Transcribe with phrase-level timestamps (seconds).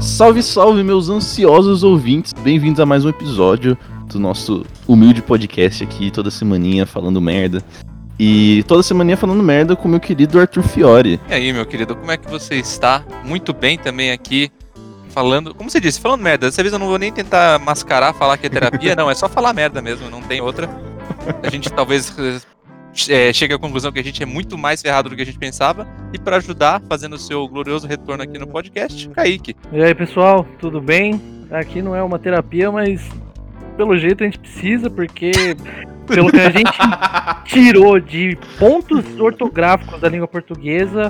[0.00, 2.32] Salve, salve, meus ansiosos ouvintes.
[2.32, 7.62] Bem-vindos a mais um episódio do nosso humilde podcast aqui, toda semaninha falando merda.
[8.18, 11.20] E toda semaninha falando merda com meu querido Arthur Fiore.
[11.28, 13.04] E aí, meu querido, como é que você está?
[13.22, 14.50] Muito bem também aqui,
[15.16, 15.54] falando.
[15.54, 16.46] Como você disse, falando merda.
[16.46, 19.26] Dessa vez eu não vou nem tentar mascarar, falar que é terapia, não, é só
[19.26, 20.68] falar merda mesmo, não tem outra.
[21.42, 22.14] A gente talvez
[23.08, 25.38] é, chegue à conclusão que a gente é muito mais ferrado do que a gente
[25.38, 25.88] pensava.
[26.12, 29.56] E para ajudar, fazendo o seu glorioso retorno aqui no podcast, Kaique.
[29.72, 31.18] E aí, pessoal, tudo bem?
[31.50, 33.08] Aqui não é uma terapia, mas
[33.78, 35.32] pelo jeito a gente precisa, porque
[36.06, 36.78] pelo que a gente
[37.46, 41.08] tirou de pontos ortográficos da língua portuguesa,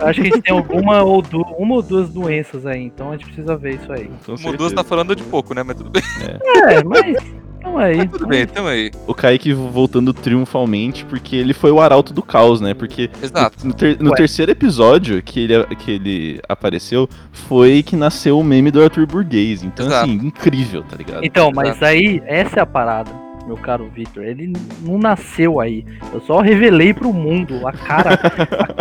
[0.00, 3.12] acho que a gente tem alguma ou, du uma ou duas doenças aí, então a
[3.12, 4.10] gente precisa ver isso aí.
[4.26, 5.62] Uma ou duas tá falando de pouco, né?
[5.62, 6.02] Mas tudo bem.
[6.22, 7.96] É, mas então aí.
[7.98, 8.90] Mas tudo bem, tamo aí.
[9.06, 12.72] O Kaique voltando triunfalmente, porque ele foi o arauto do caos, né?
[12.72, 13.66] Porque Exato.
[13.66, 18.70] no, ter- no terceiro episódio que ele, que ele apareceu, foi que nasceu o meme
[18.70, 19.62] do Arthur Burguês.
[19.62, 20.04] Então, Exato.
[20.04, 21.24] assim, incrível, tá ligado?
[21.24, 23.10] Então, mas aí, essa é a parada,
[23.48, 24.24] meu caro Victor.
[24.24, 25.84] Ele não nasceu aí.
[26.12, 28.20] Eu só revelei pro mundo a cara,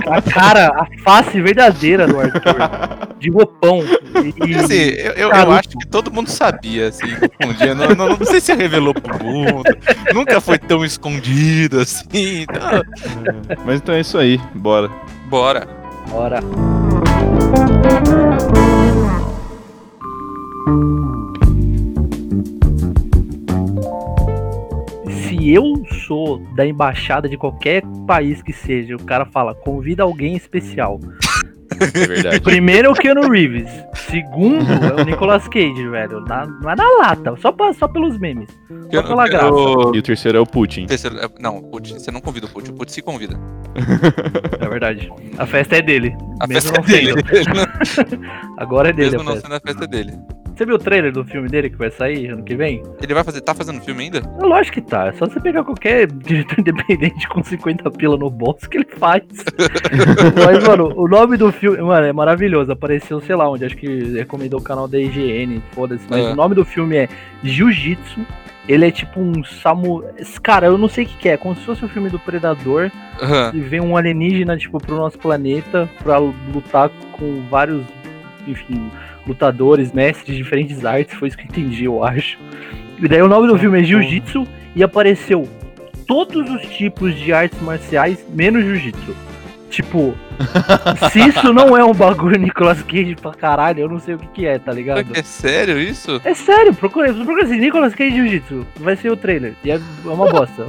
[0.06, 3.08] a, a cara, a face verdadeira do Arthur.
[3.18, 3.80] De roupão.
[4.46, 7.08] E, assim, eu, eu, eu acho que todo mundo sabia, assim,
[7.44, 7.74] um dia.
[7.74, 9.64] Não, não, não sei se revelou pro mundo.
[10.14, 12.42] Nunca foi tão escondido assim.
[12.42, 12.84] Então,
[13.66, 14.90] Mas então é isso aí, bora.
[15.30, 15.68] bora.
[16.12, 16.40] Ora.
[25.48, 30.36] Se eu sou da embaixada de qualquer país que seja, o cara fala, convida alguém
[30.36, 31.00] especial.
[31.80, 32.42] É verdade.
[32.42, 33.70] Primeiro é o Keanu Reeves.
[33.94, 36.20] Segundo é o Nicolas Cage, velho.
[36.22, 38.50] Na- não é na lata, só, pra- só pelos memes.
[38.92, 39.46] Só pela graça.
[39.48, 40.86] eu- e o terceiro é o Putin.
[40.86, 43.40] terceiro- é, Não, Putin, você não convida o Putin, o Putin se convida.
[44.60, 45.10] É verdade.
[45.38, 46.14] A festa é dele.
[46.42, 47.24] A mesmo festa é não dele.
[48.58, 49.48] Agora é dele Mesmo a não festa.
[49.48, 50.14] sendo a festa dele.
[50.58, 52.82] Você viu o trailer do filme dele que vai sair ano que vem?
[53.00, 53.42] Ele vai fazer.
[53.42, 54.18] Tá fazendo filme ainda?
[54.42, 55.08] É lógico que tá.
[55.08, 59.22] É só você pegar qualquer diretor independente com 50 pila no bolso que ele faz.
[60.44, 62.72] Mas, mano, o nome do filme, mano, é maravilhoso.
[62.72, 66.06] Apareceu, sei lá onde, acho que recomendou o canal da IGN, foda-se.
[66.10, 66.32] Mas É.
[66.32, 67.08] o nome do filme é
[67.44, 68.22] Jiu-Jitsu.
[68.68, 70.04] Ele é tipo um samu.
[70.42, 71.38] Cara, eu não sei o que, que é.
[71.38, 72.92] Como se fosse o filme do Predador.
[73.22, 73.52] Aham.
[73.54, 77.86] E vem um alienígena, tipo, pro nosso planeta pra lutar com vários,
[78.46, 78.92] enfim,
[79.28, 81.16] lutadores, mestres de diferentes artes.
[81.16, 82.38] Foi isso que eu entendi, eu acho.
[83.02, 85.48] E daí o nome do filme é Jiu-Jitsu e apareceu
[86.08, 89.16] todos os tipos de artes marciais, menos Jiu-Jitsu.
[89.70, 90.16] Tipo,
[91.12, 94.28] se isso não é um bagulho Nicolas Cage pra caralho, eu não sei o que,
[94.28, 95.06] que é, tá ligado?
[95.14, 96.22] É sério isso?
[96.24, 98.66] É sério, procura, procura assim, Nicolas Cage Jiu-Jitsu.
[98.80, 99.54] Vai ser o trailer.
[99.64, 100.68] E é uma bosta.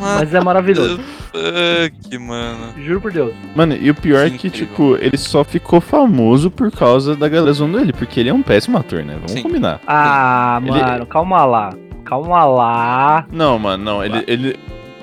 [0.00, 1.00] Mas é maravilhoso.
[1.32, 2.72] Fuck, mano.
[2.82, 3.34] Juro por Deus.
[3.54, 4.68] Mano, e o pior é que, Incrível.
[4.68, 8.42] tipo, ele só ficou famoso por causa da galera zoando ele, porque ele é um
[8.42, 9.14] péssimo ator, né?
[9.14, 9.42] Vamos Sim.
[9.42, 9.80] combinar.
[9.86, 11.74] Ah, Ele- mano, calma lá.
[12.04, 13.26] Calma lá.
[13.32, 14.04] Não, mano, não.
[14.04, 14.56] Ele, ele,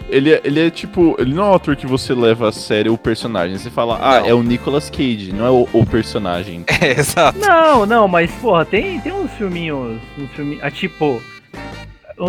[0.09, 1.15] ele, é- ele é tipo.
[1.19, 3.57] Ele não é um ator que você leva a sério o personagem.
[3.57, 4.27] Você fala, ah, Não.
[4.27, 6.63] é o Nicolas Cage, não é o, o personagem.
[6.81, 7.37] É, exato.
[7.39, 9.99] Não, não, mas, porra, tem, tem uns filminhos.
[10.19, 11.21] Um filme, ah, tipo.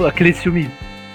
[0.08, 0.70] Aquele filme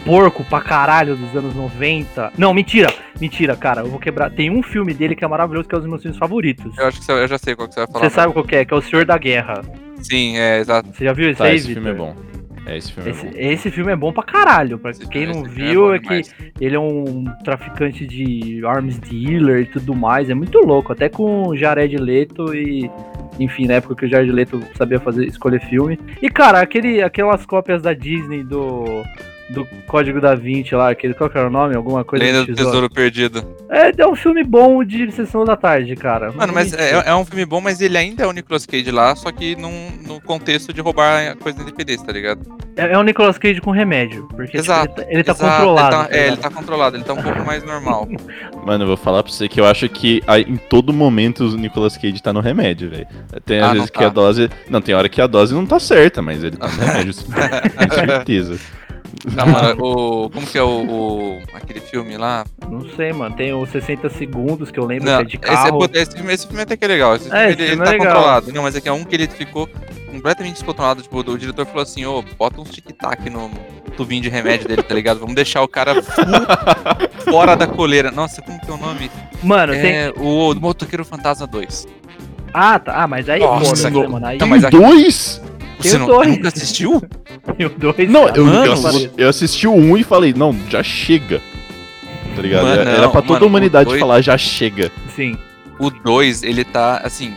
[0.06, 2.34] porco pra caralho dos anos 90.
[2.38, 3.82] Não, mentira, mentira, cara.
[3.82, 4.30] Eu vou quebrar.
[4.30, 6.78] Tem um filme dele que é maravilhoso, que é um dos meus filmes favoritos.
[6.78, 8.04] Eu acho que você- eu já sei qual que você vai falar.
[8.10, 8.64] Você sabe qual que é?
[8.66, 9.62] Que é o Senhor da Guerra.
[10.02, 10.90] Sim, é, exato.
[10.94, 12.14] Você já viu esse Tá, aí, esse filme é Victor?
[12.14, 12.29] bom.
[12.70, 13.36] É, esse filme Esse, é bom.
[13.38, 14.78] esse filme é bom pra caralho.
[14.78, 16.22] Pra Esse- quem não esse filme viu, bom é que
[16.62, 20.30] ele é um traficante de arms dealer e tudo mais.
[20.30, 20.92] É muito louco.
[20.94, 22.90] Até com o Jared Leto e.
[23.40, 25.98] Enfim, na época que o Jared Leto sabia fazer, escolher filme.
[26.22, 28.84] E, cara, aquele, aquelas cópias da Disney do.
[29.50, 31.76] Do Código da Vinci lá, aquele, qual que era o nome?
[31.76, 33.44] Alguma coisa Lenda do Tesouro Perdido.
[33.68, 36.32] É, é um filme bom de sessão da tarde, cara.
[36.32, 39.16] Mano, mas é, é um filme bom, mas ele ainda é o Nicolas Cage lá,
[39.16, 42.42] só que num, no contexto de roubar a coisa da independência, tá ligado?
[42.78, 44.28] é, é o Nicolas Cage com remédio.
[44.28, 45.96] Porque tipo, Exato, ele tá, ele tá Exato, controlado.
[45.96, 46.42] Ele tá tá, é, ele ligado?
[46.42, 48.08] tá controlado, ele tá um pouco mais normal.
[48.66, 51.58] Mano, eu vou falar pra você que eu acho que aí, em todo momento o
[51.58, 53.08] Nicolas Cage tá no remédio, velho.
[53.46, 54.14] Tem às Ah, vezes não que a tá.
[54.14, 54.50] dose.
[54.70, 57.14] Não, tem hora que a dose não tá certa, mas ele tá no remédio.
[57.26, 58.60] Com certeza.
[59.36, 60.30] Não, mano, o.
[60.30, 62.46] Como que é o, o- aquele filme lá?
[62.70, 63.36] Não sei, mano.
[63.36, 65.90] Tem os 60 segundos que eu lembro Não, que é de esse, é, carro.
[65.94, 67.16] esse, filme, esse filme até que é legal.
[67.16, 68.08] Esse É, filme, esse ele, ele filme é tá legal.
[68.16, 68.54] controlado.
[68.54, 69.68] Não, mas é que é um que ele ficou
[70.10, 71.02] completamente descontrolado.
[71.02, 73.52] Tipo, o diretor falou assim: ô, bota uns tic-tac no
[73.98, 75.20] tubinho de remédio dele, tá ligado?
[75.20, 76.02] Vamos deixar o cara
[77.30, 78.12] fora da coleira.
[78.12, 79.12] Nossa, como que é o nome?
[79.44, 79.92] Mano, tem.
[79.98, 81.88] É o Motoqueiro Fantasma 2.
[82.54, 83.04] Ah, tá.
[83.04, 84.26] Ah, mas aí Nossa, foda-se, não- né, mano.
[84.26, 84.38] Aí...
[84.38, 85.42] Não, mas aqui- Dois?
[85.82, 87.02] Tem Você não, nunca assistiu?
[87.60, 88.10] E o 2.
[88.10, 91.42] Não, eu, Mano, eu, assisti, eu assisti o 1 e falei, não, já chega.
[92.36, 92.64] Tá ligado?
[92.64, 94.90] Mano, Era não, pra toda mano, a humanidade dois- falar, já chega.
[95.16, 95.38] Sim.
[95.78, 97.34] O 2, ele tá, assim,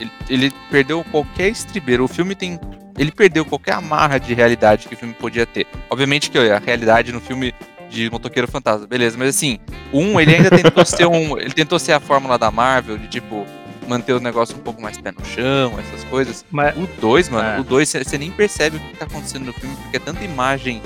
[0.00, 2.04] ele, ele perdeu qualquer estribeiro.
[2.04, 2.58] O filme tem.
[2.98, 5.66] Ele perdeu qualquer amarra de realidade que o filme podia ter.
[5.88, 7.54] Obviamente que a realidade no filme
[7.88, 9.58] de Motoqueiro Fantasma, beleza, mas assim,
[9.92, 11.38] o 1, ele ainda tentou ser um.
[11.38, 13.46] Ele tentou ser a fórmula da Marvel, de tipo,
[13.90, 16.44] manter o negócio um pouco mais pé no chão, essas coisas.
[16.50, 16.76] Mas.
[16.76, 17.60] O 2, mano, É.
[17.60, 20.80] o 2, você nem percebe o que tá acontecendo no filme, porque é tanta imagem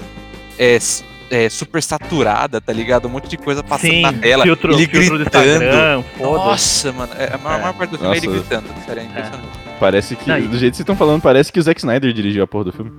[0.58, 0.78] é,
[1.30, 3.06] é, super saturada, tá ligado?
[3.06, 4.42] Um monte de coisa passando Sim, na tela.
[4.44, 6.04] filtro, ele filtro gritando.
[6.20, 7.60] Nossa, mano, é, a maior, É.
[7.62, 8.38] maior parte do filme é ele Nossa.
[8.40, 8.66] gritando.
[8.86, 9.48] Sério, é impressionante.
[9.80, 12.42] Parece que, Não, do jeito que vocês estão falando, parece que o Zack Snyder dirigiu
[12.44, 12.90] a porra do filme.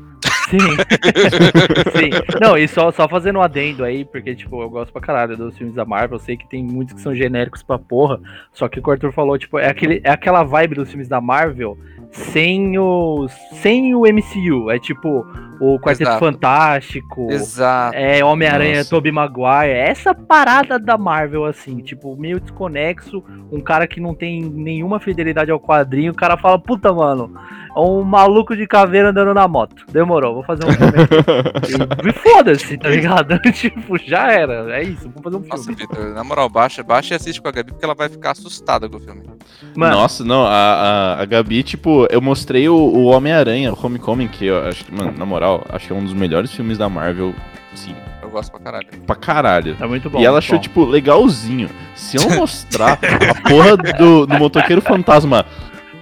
[0.50, 0.60] Sim.
[1.98, 2.10] Sim.
[2.42, 5.58] Não, e só, só fazendo um adendo aí, porque, tipo, eu gosto pra caralho dos
[5.58, 6.18] filmes da Marvel.
[6.18, 8.20] Eu sei que tem muitos que são genéricos pra porra.
[8.54, 11.78] Só que o Arthur falou, tipo, é, aquele, é aquela vibe dos filmes da Marvel
[12.16, 13.32] sem os.
[13.62, 14.72] sem o MCU.
[14.72, 15.26] É tipo
[15.60, 16.20] o Quarteto Exato.
[16.20, 17.32] Fantástico.
[17.32, 17.98] Exato.
[17.98, 18.90] É, Homem-Aranha, Nossa.
[18.90, 24.42] Tobey Maguire, essa parada da Marvel, assim, tipo, meio desconexo, um cara que não tem
[24.42, 27.34] nenhuma fidelidade ao quadrinho, o cara fala, puta, mano,
[27.76, 29.86] é um maluco de caveira andando na moto.
[29.92, 30.94] Demorou, vou fazer um filme.
[31.54, 31.74] aqui.
[32.10, 33.40] e foda-se, tá ligado?
[33.52, 35.76] tipo, já era, é isso, vamos fazer um Nossa, filme.
[35.76, 38.90] Vitor, na moral, baixa, baixa e assiste com a Gabi, porque ela vai ficar assustada
[38.90, 39.24] com o filme.
[39.76, 44.28] Mano, Nossa, não, a, a, a Gabi, tipo, eu mostrei o, o Homem-Aranha, o Homecoming,
[44.28, 46.88] que eu acho que, mano, na moral, acho que é um dos melhores filmes da
[46.90, 47.34] Marvel,
[47.74, 48.88] assim, Eu gosto pra caralho.
[49.06, 49.78] pra caralho.
[49.80, 50.20] é muito bom.
[50.20, 50.62] e ela achou, bom.
[50.62, 51.70] tipo, legalzinho.
[51.96, 55.46] Se eu mostrar a porra do, do motoqueiro fantasma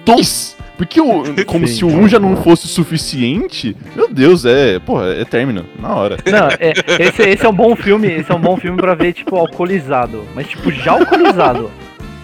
[0.06, 1.74] 2, porque o, como Sim.
[1.76, 6.18] se o 1 já não fosse suficiente, meu Deus, é, porra, é término, na hora.
[6.26, 9.14] Não, é, esse, esse é um bom filme, esse é um bom filme pra ver,
[9.14, 10.26] tipo, alcoolizado.
[10.36, 11.70] Mas, tipo, já alcoolizado.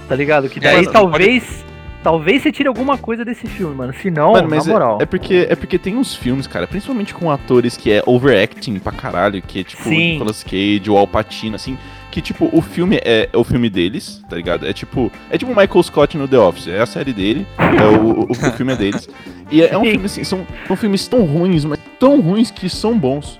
[0.08, 0.50] Tá ligado?
[0.50, 1.64] Que É, daí não talvez.
[2.02, 3.94] Talvez você tire alguma coisa desse filme, mano.
[3.94, 4.98] Se não, Mano, na é- moral.
[5.02, 8.92] É, porque, é porque tem uns filmes, cara, principalmente com atores que é overacting pra
[8.94, 10.14] caralho, que é tipo Sim.
[10.14, 11.78] Nicolas Cage, o Al Pacino, assim,
[12.10, 14.66] que tipo, o filme é, é o filme deles, tá ligado?
[14.66, 18.22] É tipo, é tipo Michael Scott no The Office, é a série dele, é o,
[18.22, 19.10] o, o filme é deles.
[19.52, 22.70] E é, é um filme assim, são, são filmes tão ruins, mas tão ruins que
[22.70, 23.38] são bons,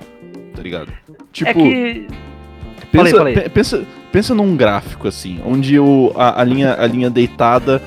[0.54, 0.92] tá ligado?
[1.32, 2.08] Tipo, é que.
[2.92, 3.34] pensa, falei, falei.
[3.36, 7.82] pe- pensa, pensa num gráfico assim, onde o, a, a linha, a linha deitada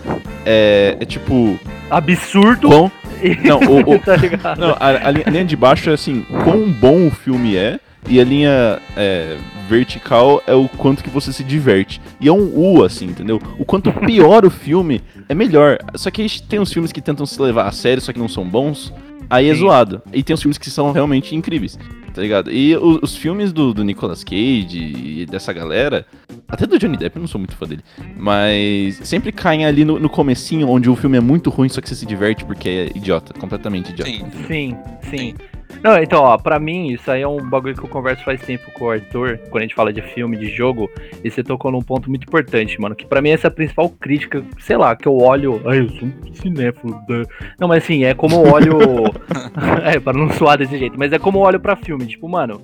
[0.46, 1.58] é, é tipo,
[1.90, 2.68] Absurdo.
[2.68, 2.92] quão,
[3.44, 3.98] não, o- o-
[4.38, 4.56] tá?
[4.56, 7.78] Não, a, a linha, a linha de baixo é assim, quão bom o filme é,
[8.08, 9.36] e a linha é,
[9.68, 12.00] vertical é o quanto que você se diverte.
[12.20, 13.40] E é um U, assim, entendeu?
[13.58, 15.78] O quanto pior o filme é melhor.
[15.94, 18.44] Só que tem uns filmes que tentam se levar a sério, só que não são
[18.44, 18.92] bons,
[19.30, 19.60] aí é Sim.
[19.60, 20.02] zoado.
[20.12, 21.78] E tem uns filmes que são realmente incríveis,
[22.14, 22.50] tá ligado?
[22.52, 26.06] E o- os filmes do, do Nicolas Cage e dessa galera,
[26.48, 27.82] até do Johnny Depp, eu não sou muito fã dele,
[28.16, 31.88] mas sempre caem ali no, no comecinho, onde o filme é muito ruim, só que
[31.88, 34.10] você se diverte porque é idiota, completamente idiota.
[34.10, 34.24] Sim.
[34.46, 34.76] Sim,
[35.10, 35.34] sim.
[35.82, 38.70] Não, então, ó, pra mim, isso aí é um bagulho que eu converso faz tempo
[38.72, 40.90] com o Arthur, quando a gente fala de filme, de jogo,
[41.24, 43.88] e você tocou num ponto muito importante, mano, que pra mim essa é a principal
[43.88, 47.24] crítica, sei lá, que eu olho, ai, eu sou um cinéfilo, né?
[47.58, 48.78] não, mas assim, é como eu olho,
[49.84, 52.62] é, para não soar desse jeito, mas é como eu olho pra filme, tipo, mano,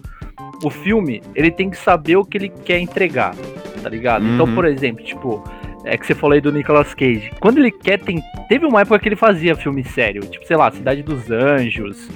[0.63, 3.35] o filme, ele tem que saber o que ele quer entregar,
[3.83, 4.25] tá ligado?
[4.27, 4.55] Então, Uhum.
[4.55, 5.43] por exemplo, tipo,
[5.85, 7.31] é que você falou aí do Nicolas Cage.
[7.41, 8.23] Quando ele quer, tem...
[8.49, 12.09] teve uma época que ele fazia filme sério, tipo, sei lá, Cidade dos Anjos,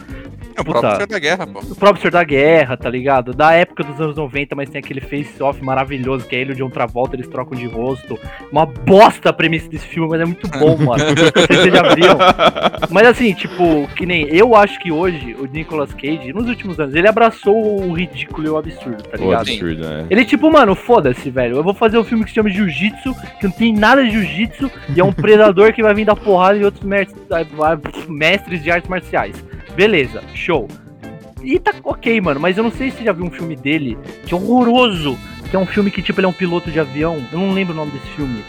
[0.54, 0.80] É o Puta.
[0.80, 1.58] próprio Senhor da Guerra, pô.
[1.60, 3.32] o próprio Senhor da Guerra, tá ligado?
[3.32, 6.56] Da época dos anos 90, mas tem aquele face-off maravilhoso, que é ele e o
[6.56, 8.18] John Travolta, eles trocam de rosto.
[8.50, 11.02] Uma bosta a premissa desse filme, mas é muito bom, mano.
[11.04, 12.18] Não sei se vocês já viram.
[12.90, 16.94] Mas assim, tipo, que nem eu acho que hoje o Nicolas Cage, nos últimos anos,
[16.94, 19.40] ele abraçou o ridículo e o absurdo, tá O ligado?
[19.48, 20.06] absurdo, né?
[20.10, 21.56] Ele, tipo, mano, foda-se, velho.
[21.56, 25.00] Eu vou fazer um filme que se chama Jiu-Jitsu, que tem nada de Jiu-Jitsu, e
[25.00, 29.44] é um predador que vai vir dar porrada em outros mestres, de artes marciais.
[29.74, 30.68] Beleza, show.
[31.42, 33.98] E tá ok, mano, mas eu não sei se você já viu um filme dele,
[34.24, 35.18] que é horroroso,
[35.50, 37.20] que é um filme que, tipo, ele é um piloto de avião.
[37.32, 38.42] Eu não lembro o nome desse filme.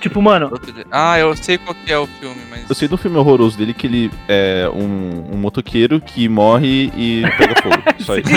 [0.00, 0.50] Tipo, mano,
[0.90, 2.68] Ah, eu sei qual que é o filme, mas.
[2.68, 7.22] Eu sei do filme horroroso dele que ele é um, um motoqueiro que morre e
[7.36, 7.76] pega fogo.
[8.00, 8.28] Só isso.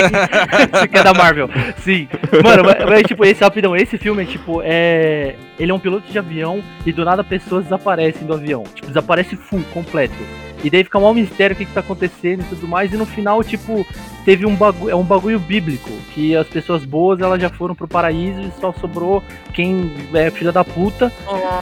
[0.90, 1.50] Que é da Marvel.
[1.78, 2.08] Sim.
[2.44, 5.36] Mano, mas, mas, tipo, esse rapidão, esse filme é tipo, é.
[5.58, 8.64] Ele é um piloto de avião e do nada pessoas desaparecem do avião.
[8.76, 10.16] Tipo, desaparece full, completo.
[10.64, 12.92] E daí fica um mistério o que, que tá acontecendo e tudo mais.
[12.94, 13.86] E no final, tipo,
[14.26, 17.88] teve um bagulho, é um bagulho bíblico, que as pessoas boas elas já foram pro
[17.88, 21.12] paraíso e só sobrou quem é filha da puta.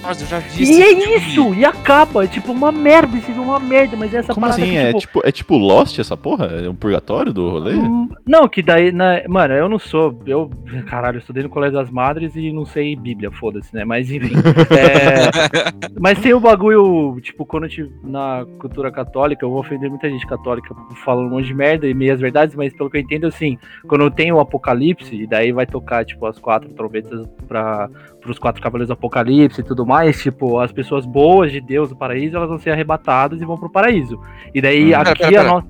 [0.03, 3.43] Nossa, eu já vi E é isso, e acaba, é tipo uma merda, filme é
[3.43, 4.71] uma merda, mas essa Como parada assim?
[4.71, 6.45] que, É tipo, tipo, é tipo Lost essa porra?
[6.45, 7.73] É um purgatório do rolê?
[7.73, 10.49] Hum, Não, que daí, na- mano, eu não sou, eu,
[10.87, 14.33] caralho, eu estudei no Colégio das Madres e não sei Bíblia, foda-se, né, mas enfim.
[14.71, 19.89] é, mas tem o bagulho, tipo, quando eu tive na cultura católica, eu vou ofender
[19.89, 23.01] muita gente católica falando um monte de merda e meias verdades, mas pelo que eu
[23.01, 27.89] entendo, assim, quando tem o apocalipse, e daí vai tocar, tipo, as quatro trombetas para
[28.27, 31.95] os quatro cavaleiros do apocalipse e tudo mais, tipo, as pessoas boas de Deus do
[31.95, 34.19] paraíso, elas vão ser arrebatadas e vão pro paraíso.
[34.53, 34.97] E daí Hum.
[34.99, 35.67] aqui Pera, pera, a nossa...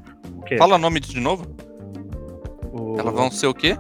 [0.54, 0.58] O?
[0.58, 1.46] Fala o nome de novo.
[2.74, 3.78] O- Elas vão ser o quê?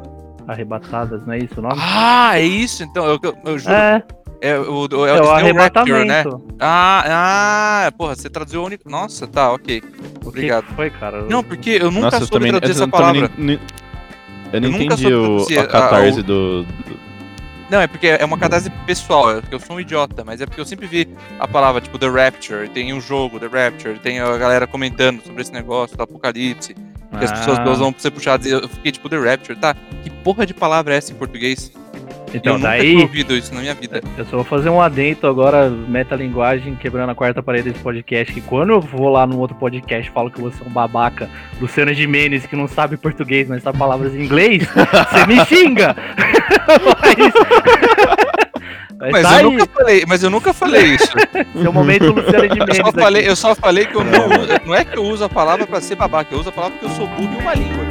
[0.47, 1.75] Arrebatadas, não é isso o nome?
[1.77, 3.05] Ah, é isso, então.
[3.05, 3.73] Eu, eu, eu juro.
[3.73, 4.03] é,
[4.41, 6.07] É, o, o, é, é o Rapture, arrebatamento.
[6.07, 6.53] né?
[6.59, 8.89] Ah, ah, porra, você traduziu a única.
[8.89, 9.77] Nossa, tá, ok.
[9.79, 10.65] O que Obrigado.
[10.75, 11.21] foi, cara?
[11.29, 13.29] Não, porque eu nunca Nossa, soube também, traduzir eu essa palavra.
[13.37, 13.59] nem- nem-
[14.53, 16.65] eu não Eu nunca entendi soube o, a a- catarse o- do,
[17.69, 20.45] Não, é porque é uma catarse pessoal, é porque eu sou um idiota, mas é
[20.45, 21.07] porque eu sempre vi
[21.39, 25.41] a palavra, tipo, The Rapture, tem um jogo, The Rapture, tem a galera comentando sobre
[25.43, 29.07] esse negócio do apocalipse, que as pessoas Ah, vão ser puxadas, e eu fiquei tipo,
[29.07, 29.73] The Rapture, tá?
[30.03, 31.71] Que porra de palavra é essa em português?
[32.33, 34.01] Então, eu nunca daí, tinha ouvido isso na minha vida.
[34.17, 38.41] eu só vou fazer um adento agora, metalinguagem, quebrando a quarta parede desse podcast, que
[38.41, 41.93] quando eu vou lá num outro podcast e falo que você é um babaca, Luciano
[41.93, 44.63] Gimenez, que não sabe português, mas sabe palavras em inglês,
[45.11, 45.95] você me xinga!
[48.99, 51.11] mas, Mas tá eu aí, nunca falei, mas eu nunca falei isso.
[51.61, 52.99] seu momento Luciano Eu Gimenez só aqui.
[52.99, 55.65] falei, eu só falei que eu não uso, não é que eu uso a palavra
[55.65, 57.81] pra ser babaca, eu uso a palavra porque eu sou burro em uma língua.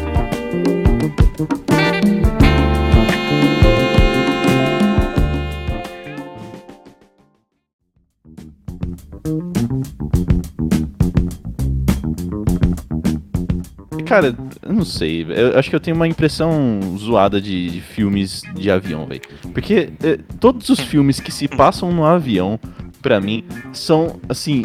[14.07, 15.27] Cara, eu não sei.
[15.29, 19.21] Eu acho que eu tenho uma impressão zoada de, de filmes de avião, velho.
[19.53, 22.59] Porque eh, todos os filmes que se passam no avião,
[23.01, 24.65] pra mim, são, assim,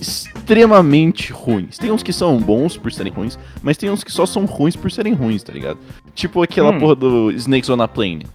[0.00, 1.76] extremamente ruins.
[1.78, 4.76] Tem uns que são bons por serem ruins, mas tem uns que só são ruins
[4.76, 5.78] por serem ruins, tá ligado?
[6.14, 6.78] Tipo aquela Hum.
[6.78, 8.26] porra do Snakes on a Plane.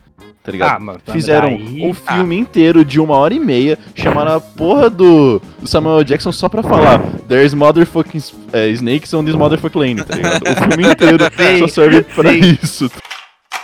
[0.43, 0.75] Tá ligado?
[0.75, 4.89] Ah, mas Fizeram daí- um filme inteiro de uma hora e meia, chamaram a porra
[4.89, 8.21] do, do Samuel Jackson só pra falar There's motherfucking
[8.53, 10.41] eh, snakes on this motherfucking lane, tá ligado?
[10.43, 11.23] O filme inteiro
[11.59, 12.89] só serve pra isso.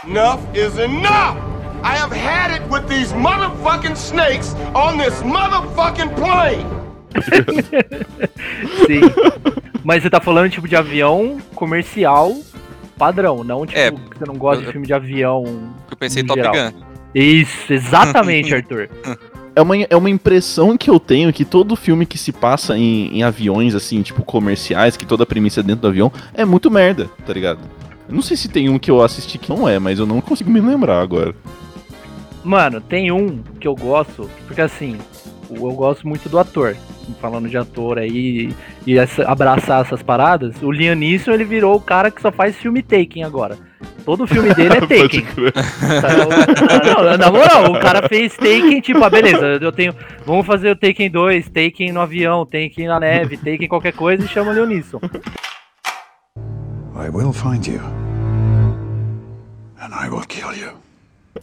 [0.07, 1.35] Enough is enough!
[1.83, 6.65] I have had it with these motherfucking snakes on this motherfucking plane!
[8.85, 9.01] Sim.
[9.83, 12.33] Mas você tá falando tipo de avião comercial
[12.97, 15.43] padrão, não tipo É, que você não gosta eu- de filme de avião.
[15.89, 16.71] Eu pensei No Top geral.
[16.71, 16.77] Gun.
[17.15, 18.89] Isso, exatamente, Arthur.
[19.55, 23.07] É uma, é uma impressão que eu tenho que todo filme que se passa em,
[23.17, 26.69] em aviões, assim, tipo, comerciais, que toda a premissa é dentro do avião, é muito
[26.69, 27.57] merda, tá ligado?
[28.07, 30.21] Eu não sei se tem um que eu assisti que não é, mas eu não
[30.21, 31.33] consigo me lembrar agora.
[32.43, 34.95] Mano, tem um que eu gosto, porque assim,
[35.49, 36.77] eu gosto muito do ator.
[37.21, 38.53] Falando de ator aí
[38.85, 42.55] e essa- abraçar essas paradas, o Liam Neeson ele virou o cara que só faz
[42.55, 43.57] filme Taken agora.
[44.05, 45.21] Todo filme dele é Taken.
[45.21, 45.51] crer.
[45.53, 49.93] Tá, não, na moral, o cara fez Taken, tipo, ah, beleza, eu tenho.
[50.25, 54.27] Vamos fazer o Taken 2, Taken no avião, Taken na neve, Taken qualquer coisa e
[54.27, 54.99] chama o Leonisson.
[56.95, 57.79] I will find you.
[59.79, 60.71] And I will kill you.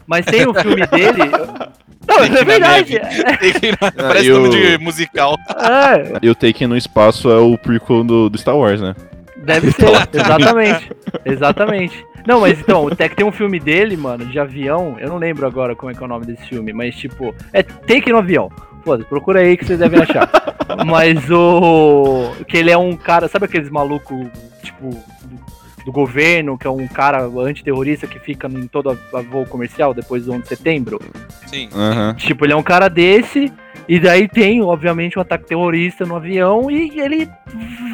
[0.06, 1.20] Mas tem um filme dele.
[2.18, 2.92] Não, Taken é na verdade.
[2.94, 3.76] neve.
[3.96, 5.36] Parece eu- nome de musical.
[5.50, 8.94] É, E o Taken no espaço é o prequel do, do Star Wars, né?
[9.36, 10.90] deve ser, exatamente.
[11.24, 12.06] Exatamente.
[12.26, 15.46] Não, mas então, até que tem um filme dele, mano, de avião, eu não lembro
[15.46, 18.50] agora como é que é o nome desse filme, mas tipo, é Take no avião.
[18.82, 20.30] Foda-se, procura aí que vocês devem achar.
[20.86, 22.30] mas o.
[22.48, 24.26] Que ele é um cara, sabe aqueles malucos,
[24.62, 24.90] tipo,
[25.84, 29.92] do, governo, que é um cara antiterrorista que fica em todo a, a voo comercial
[29.94, 31.00] depois do 11 de setembro?
[31.46, 31.68] Sim.
[31.74, 32.14] Aham.
[32.14, 33.52] Tipo, ele é um cara desse,
[33.88, 37.28] e daí tem, obviamente, um ataque terrorista no avião, e ele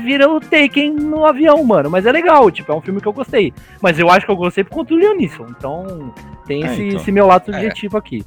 [0.05, 1.91] vira o Taken no avião, mano.
[1.91, 3.53] Mas é legal, tipo, é um filme que eu gostei.
[3.83, 5.47] Mas eu acho que eu gostei por conta do Leonisson.
[5.51, 6.15] Então,
[6.47, 7.01] tem É, esse, então.
[7.01, 7.53] esse meu lado É.
[7.53, 8.25] subjetivo aqui.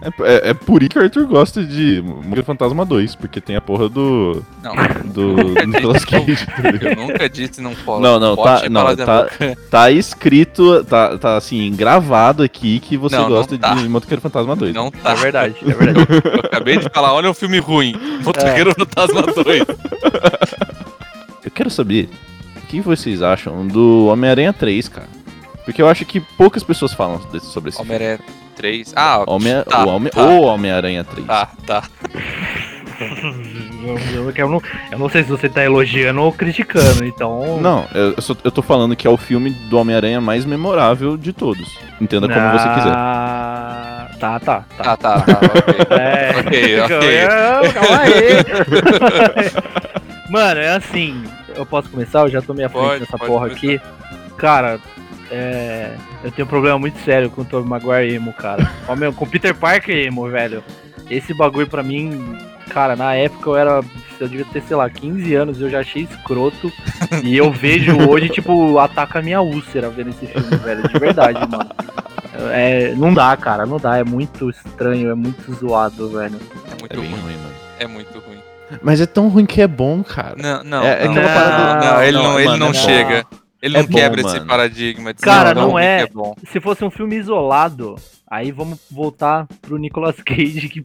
[0.00, 0.08] É,
[0.48, 3.60] é, é por isso que o Arthur gosta de Mulher Fantasma 2, porque tem a
[3.60, 4.44] porra do.
[4.62, 4.72] Não.
[5.04, 5.34] do.
[5.54, 6.46] do Nicolas Cage?
[6.80, 8.02] Eu nunca disse não pode.
[8.02, 9.26] Não, não, pode tá- não, tá-.
[9.68, 13.74] Tá escrito, tá, tá assim, gravado aqui que você Não, não gosta tá.
[13.74, 14.72] de Motoqueiro Fantasma 2.
[14.72, 15.10] Não tá.
[15.10, 16.06] É verdade, é verdade.
[16.24, 17.94] Eu acabei de falar, olha um filme ruim.
[18.24, 19.62] Motoqueiro Fantasma 2.
[21.44, 22.08] Eu quero saber
[22.56, 25.08] o que vocês acham do Homem-Aranha 3, cara.
[25.64, 27.94] Porque eu acho que poucas pessoas falam desse- sobre esse filme.
[27.94, 28.20] Homem-Aranha
[28.58, 28.92] 3.
[28.96, 31.26] Ah, Homem, tá, o Homem, tá, o Homem-Aranha 3.
[31.26, 31.82] tá, tá.
[34.36, 34.60] Eu, não,
[34.90, 37.58] eu não sei se você tá elogiando ou criticando, então.
[37.60, 41.16] Não, eu, eu, só, eu tô falando que é o filme do Homem-Aranha mais memorável
[41.16, 41.78] de todos.
[42.00, 42.92] Entenda como você quiser.
[42.94, 44.84] Ah, Tá, tá, tá.
[44.84, 45.86] Ah, tá, tá, ok.
[45.96, 47.70] É, Ok, ok.
[47.72, 48.44] Calma aí.
[50.28, 51.22] Mano, é assim.
[51.54, 52.20] Eu posso começar?
[52.22, 53.66] Eu já tô meia frente Pode, nessa pode porra começar.
[53.66, 53.80] aqui.
[54.36, 54.80] Cara,
[55.30, 55.94] é.
[56.24, 58.70] Eu tenho um problema muito sério com o Tobey Maguire emo, cara.
[58.88, 60.62] Ó, meu, com o Peter Parker emo, velho.
[61.10, 62.36] Esse bagulho pra mim,
[62.70, 63.80] cara, na época eu era.
[64.20, 66.72] Eu devia ter, sei lá, 15 anos, eu já achei escroto.
[67.22, 70.88] e eu vejo hoje, tipo, ataca a minha úlcera vendo esse filme, velho.
[70.88, 71.70] De verdade, mano.
[72.52, 73.96] É, não dá, cara, não dá.
[73.98, 76.36] É muito estranho, é muito zoado, velho.
[76.66, 77.08] É muito É ruim.
[77.10, 77.54] ruim, mano.
[77.78, 78.38] É muito ruim.
[78.82, 80.34] Mas é tão ruim que é bom, cara.
[80.36, 80.82] Não, não.
[80.84, 83.26] É- é não, aquela não, parada- não, ele Não, não, ele mano, não é chega.
[83.60, 84.46] Ele É não bom, quebra esse mano.
[84.46, 86.06] paradigma de Cara, não é.
[86.06, 86.34] bom.
[86.50, 87.96] Se fosse um filme isolado,
[88.30, 90.84] aí vamos voltar pro Nicolas Cage que.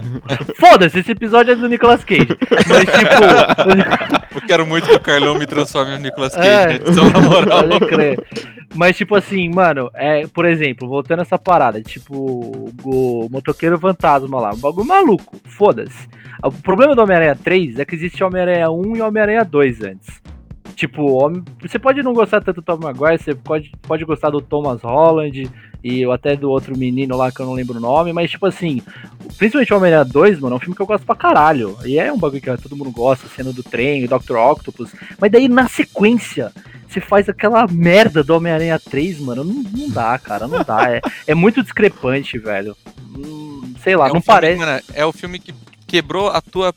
[0.58, 2.28] Foda-se, esse episódio é do Nicolas Cage.
[2.68, 4.36] Mas tipo.
[4.36, 6.66] Eu quero muito que o Carlão me transforme no Nicolas Cage, É.
[6.66, 6.74] né?
[6.76, 7.68] Edição na moral.
[7.68, 8.26] Pode crer.
[8.74, 14.52] Mas, tipo assim, mano, é, por exemplo, voltando essa parada, tipo, o motoqueiro fantasma lá,
[14.52, 16.08] um bagulho maluco, foda-se.
[16.44, 20.20] O problema do Homem-Aranha 3 é que existe Homem-Aranha 1 e Homem-Aranha 2 antes.
[20.76, 24.40] Tipo, Homem- você pode não gostar tanto do Tom Maguire, você pode, pode gostar do
[24.42, 25.50] Thomas Holland
[25.82, 28.82] e até do outro menino lá que eu não lembro o nome, mas tipo assim,
[29.38, 31.76] principalmente o Homem-Aranha 2, mano, é um filme que eu gosto pra caralho.
[31.84, 34.36] E é um bagulho que todo mundo gosta, cena do trem, o Dr.
[34.36, 34.92] Octopus.
[35.18, 36.52] Mas daí na sequência,
[36.86, 39.44] você faz aquela merda do Homem-Aranha 3, mano.
[39.44, 40.92] Não, não dá, cara, não dá.
[40.92, 42.76] É, é muito discrepante, velho.
[43.16, 44.58] Hum, sei lá, É um não filme, parece.
[44.58, 45.54] mano, é o filme que
[45.86, 46.74] quebrou a tua,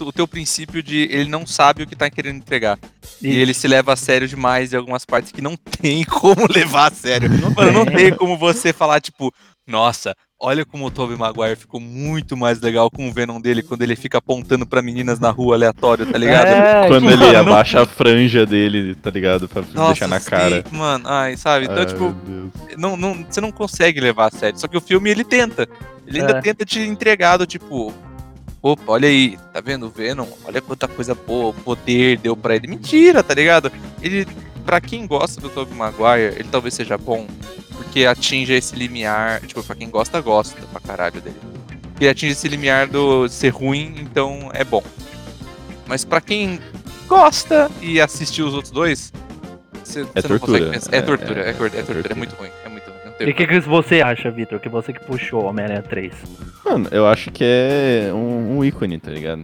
[0.00, 2.78] o teu princípio de ele não sabe o que tá querendo entregar.
[3.22, 3.38] E Isso.
[3.38, 6.94] ele se leva a sério demais em algumas partes que não tem como levar a
[6.94, 7.30] sério.
[7.54, 9.32] Mano, não tem como você falar, tipo,
[9.66, 13.82] nossa, olha como o Tobey Maguire ficou muito mais legal com o Venom dele quando
[13.82, 16.46] ele fica apontando pra meninas na rua aleatório, tá ligado?
[16.46, 19.48] É, Quando tipo, ele mano, não- abaixa a franja dele, tá ligado?
[19.48, 20.64] Pra Nossa, deixar na sim, cara.
[20.70, 21.64] mano, ai, sabe?
[21.64, 22.14] Então, Ai, tipo,
[22.78, 24.58] não, não, você não consegue levar a sério.
[24.58, 25.68] Só que o filme ele tenta.
[26.06, 26.40] Ele ainda É.
[26.40, 27.92] tenta te entregar do tipo.
[28.68, 30.26] Opa, olha aí, tá vendo o Venom?
[30.44, 32.66] Olha quanta coisa boa, o poder deu pra ele.
[32.66, 33.70] Mentira, tá ligado?
[34.02, 34.26] Ele,
[34.64, 37.28] pra quem gosta do Tobey Maguire, ele talvez seja bom,
[37.76, 39.40] porque atinge esse limiar.
[39.42, 41.36] Tipo, pra quem gosta, gosta pra caralho dele.
[42.00, 44.82] Ele atinge esse limiar do ser ruim, então é bom.
[45.86, 46.58] Mas pra quem
[47.06, 49.12] gosta e assistiu os outros dois,
[49.84, 50.38] você É não tortura.
[50.40, 50.92] consegue pensar.
[50.92, 52.12] É, É, tortura, é, é, é tortura, é tortura.
[52.12, 52.50] é muito ruim.
[53.20, 54.58] E o que, que você acha, Vitor?
[54.60, 56.12] Que você que puxou Homem-Aranha 3?
[56.64, 59.42] Mano, eu acho que é um, um ícone, tá ligado?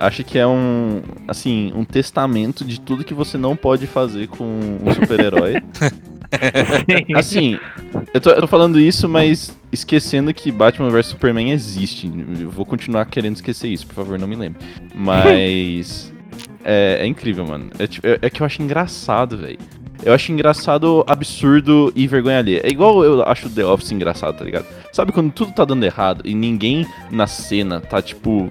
[0.00, 4.44] Acho que é um, assim, um testamento de tudo que você não pode fazer com
[4.44, 5.62] um super-herói.
[7.14, 7.58] Assim,
[8.12, 12.10] eu tô, eu tô falando isso, mas esquecendo que Batman vs Superman existe.
[12.40, 14.58] Eu vou continuar querendo esquecer isso, por favor, não me lembre.
[14.94, 16.12] Mas.
[16.64, 17.70] é, é incrível, mano.
[17.78, 19.58] É, tipo- é- é que eu acho engraçado, velho.
[20.04, 22.60] Eu acho engraçado, absurdo e vergonha alheia.
[22.62, 24.66] É igual eu acho The Office engraçado, tá ligado?
[24.92, 28.50] Sabe quando tudo tá dando errado e ninguém na cena tá, tipo.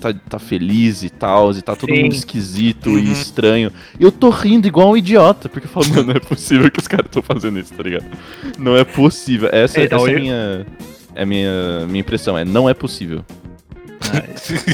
[0.00, 2.04] Tá, tá feliz e tal, e tá todo Sim.
[2.04, 2.98] mundo esquisito Uhum.
[2.98, 3.70] e estranho.
[3.98, 6.80] E eu tô rindo igual um idiota, porque eu falo, mano, não é possível que
[6.80, 8.06] os caras estão fazendo isso, tá ligado?
[8.58, 9.50] Não é possível.
[9.52, 10.66] Essa, Então, essa é a minha,
[11.14, 13.22] é minha, minha impressão, é não é possível.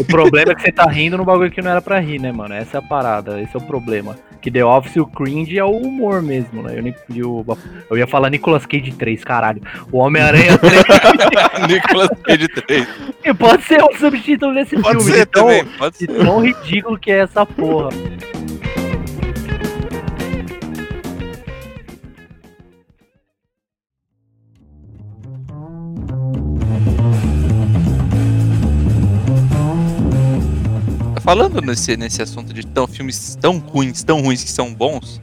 [0.00, 2.32] O problema é que você tá rindo no bagulho que não era pra rir, né,
[2.32, 2.54] mano?
[2.54, 4.16] Essa é a parada, esse é o problema.
[4.40, 6.78] Que The Office, o cringe é o humor mesmo, né?
[6.78, 7.44] Eu, e o-
[7.90, 9.60] eu ia falar Nicolas Cage 3, caralho.
[9.90, 10.84] O Homem-Aranha 3
[11.68, 12.86] Nicolas Cage 3.
[13.24, 15.12] e pode ser um subtítulo desse Pode filme.
[15.12, 16.24] ser de tão- também, pode de ser.
[16.24, 17.88] tão ridículo que é essa porra.
[31.26, 35.20] Falando nesse, nesse assunto de tão, filmes tão ruins, tão ruins que são bons,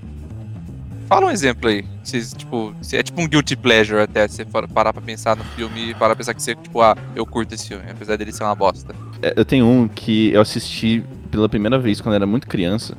[1.07, 1.85] fala um exemplo aí.
[2.03, 5.91] Vocês, tipo, se é tipo um guilty pleasure até, você parar pra pensar no filme
[5.91, 8.43] e parar pra pensar que você, tipo, ah, eu curto esse filme, apesar dele ser
[8.43, 8.93] uma bosta.
[9.21, 12.97] É, Eu tenho um que eu assisti pela primeira vez quando era muito criança.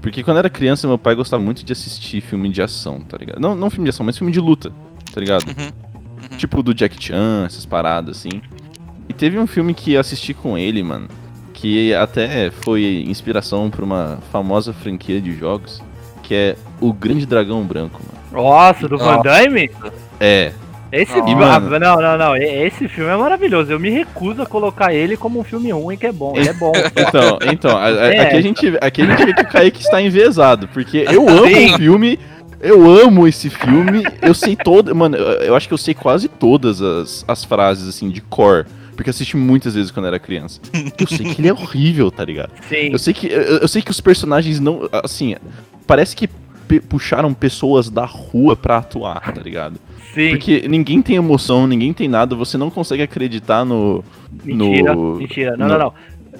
[0.00, 3.40] Porque quando era criança, meu pai gostava muito de assistir filme de ação, tá ligado?
[3.40, 4.70] Não, não filme de ação, mas filme de luta,
[5.12, 5.44] tá ligado?
[5.48, 6.36] Uhum.
[6.38, 8.40] Tipo do Jack Chan, essas paradas assim.
[9.08, 11.08] E teve um filme que eu assisti com ele, mano,
[11.64, 15.82] que até foi inspiração pra uma famosa franquia de jogos,
[16.22, 18.44] que é O Grande Dragão Branco, mano.
[18.46, 19.70] Nossa, do Van Damme?
[20.20, 20.52] É,
[20.92, 21.24] Esse Nossa.
[21.26, 21.74] filme, Mano.
[21.74, 22.36] ah, não, não, não.
[22.36, 23.72] e- Esse filme é maravilhoso.
[23.72, 26.34] Eu me recuso a colocar ele como um filme ruim que é bom.
[26.36, 26.70] Ele é bom.
[26.94, 28.20] então, então, a- a- É.
[28.20, 31.46] aqui, a gente, aqui a gente vê que o Kaique está envezado, porque eu amo
[31.46, 31.74] Sim.
[31.74, 32.18] o filme,
[32.60, 36.28] eu amo esse filme, eu sei todo, mano, eu eu acho que eu sei quase
[36.28, 38.66] todas as, as frases, assim, de cor.
[38.94, 40.60] Porque eu assisti muitas vezes quando era criança.
[40.98, 42.50] Eu sei que ele é horrível, tá ligado?
[42.68, 42.90] Sim.
[42.92, 44.88] Eu sei que, eu, eu sei que os personagens não.
[44.92, 45.34] Assim,
[45.86, 46.28] parece que
[46.88, 49.78] puxaram pessoas da rua pra atuar, tá ligado?
[50.14, 50.30] Sim.
[50.30, 54.02] Porque ninguém tem emoção, ninguém tem nada, você não consegue acreditar no.
[54.44, 55.56] Mentira, no- mentira.
[55.56, 55.94] Não, no- não, não.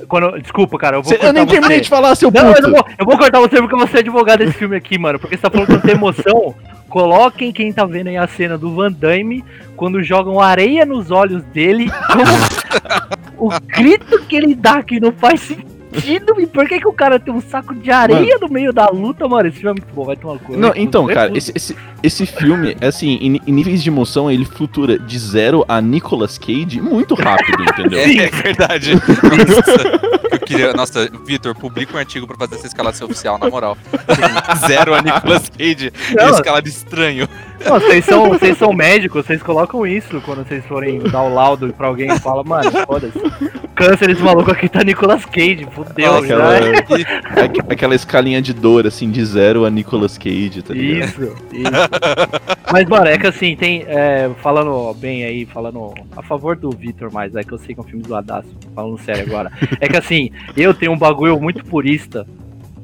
[0.08, 1.82] Quando, desculpa, cara, eu vou Cê- eu nem terminei você.
[1.84, 2.62] de falar, seu Não, eu, puto!
[2.62, 5.20] não vou, eu vou cortar você porque você é advogado desse filme aqui, mano.
[5.20, 6.54] Porque você tá falando que não tem emoção.
[6.94, 11.42] Coloquem quem tá vendo aí a cena do Van Damme quando jogam areia nos olhos
[11.46, 11.90] dele.
[11.90, 16.40] Como o grito que ele dá que não faz sentido.
[16.40, 19.26] E por que, que o cara tem um saco de areia no meio da luta,
[19.26, 19.48] mano?
[19.48, 20.56] Esse filme é muito bom, vai tomar cu.
[20.56, 24.44] Não, Vai então, cara, esse, esse, esse filme, assim, em, em níveis de emoção, ele
[24.44, 27.98] flutura de zero a Nicolas Cage muito rápido, entendeu?
[27.98, 28.92] É, é verdade.
[30.46, 30.72] Queria.
[30.72, 33.76] Nossa, Vitor, publica um artigo pra fazer essa escalação oficial, na moral.
[34.66, 36.30] Zero a Nicolas Cage e Não.
[36.30, 37.28] escalado estranho.
[37.64, 41.72] Não, vocês são, vocês são médicos, vocês colocam isso quando vocês forem dar o laudo
[41.72, 43.18] pra alguém e fala, mano, foda-se.
[43.74, 46.78] Câncer desse maluco aqui tá Nicolas Cage, fudeu, Aquela, já.
[47.44, 51.08] aque- aquela escalinha de dor, assim, de zero a Nicolas Cage, tá ligado?
[51.08, 51.70] Isso, isso.
[52.70, 53.84] Mas, mano, é que assim, tem.
[53.86, 57.80] é, falando bem aí, falando a favor do Victor, mais, é que eu sei que
[57.80, 59.50] é um filme zoadaço, falando sério agora.
[59.80, 62.26] É que assim, eu tenho um bagulho muito purista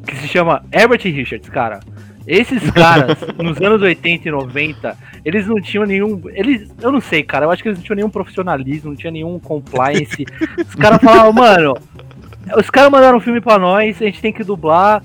[0.06, 1.80] que se chama Herbert Richards, cara.
[2.26, 6.20] Esses caras, nos anos 80 e 90, eles não tinham nenhum.
[6.32, 6.70] Eles.
[6.80, 7.46] Eu não sei, cara.
[7.46, 10.24] Eu acho que eles não tinham nenhum profissionalismo, não tinha nenhum compliance.
[10.58, 11.76] Os caras falavam, mano.
[12.56, 15.02] Os caras mandaram um filme pra nós, a gente tem que dublar.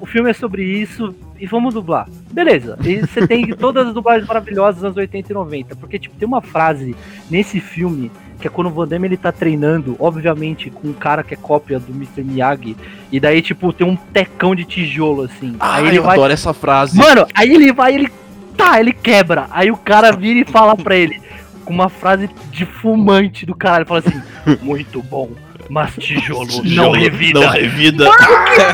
[0.00, 2.08] O filme é sobre isso e vamos dublar.
[2.30, 2.78] Beleza.
[2.84, 5.76] E você tem todas as dublagens maravilhosas dos anos 80 e 90.
[5.76, 6.94] Porque, tipo, tem uma frase
[7.30, 8.10] nesse filme
[8.42, 11.36] que é quando o Van Damme ele tá treinando, obviamente, com um cara que é
[11.36, 12.24] cópia do Mr.
[12.24, 12.76] Miyagi.
[13.10, 15.54] E daí, tipo, tem um tecão de tijolo, assim.
[15.60, 16.16] Ah, aí ele eu vai.
[16.16, 16.98] adoro essa frase.
[16.98, 18.12] Mano, aí ele vai, ele.
[18.56, 19.46] Tá, ele quebra.
[19.52, 21.22] Aí o cara vira e fala pra ele,
[21.64, 24.20] com uma frase de fumante do caralho, fala assim:
[24.60, 25.30] Muito bom,
[25.70, 27.40] mas tijolo, não Tijolo revida.
[27.40, 28.10] Não revida.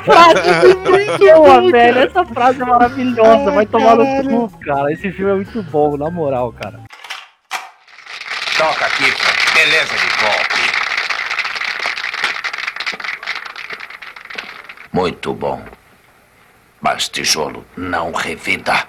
[0.03, 0.51] frase
[0.89, 1.99] muito boa, velho.
[1.99, 3.51] Essa frase é maravilhosa.
[3.51, 4.91] Vai tomar no cu, cara.
[4.93, 6.81] Esse filme é muito bom, na moral, cara.
[8.57, 9.38] Toca aqui, pô.
[9.59, 10.61] Beleza de golpe.
[14.93, 15.61] Muito bom.
[16.81, 18.87] Mas tijolo não revida.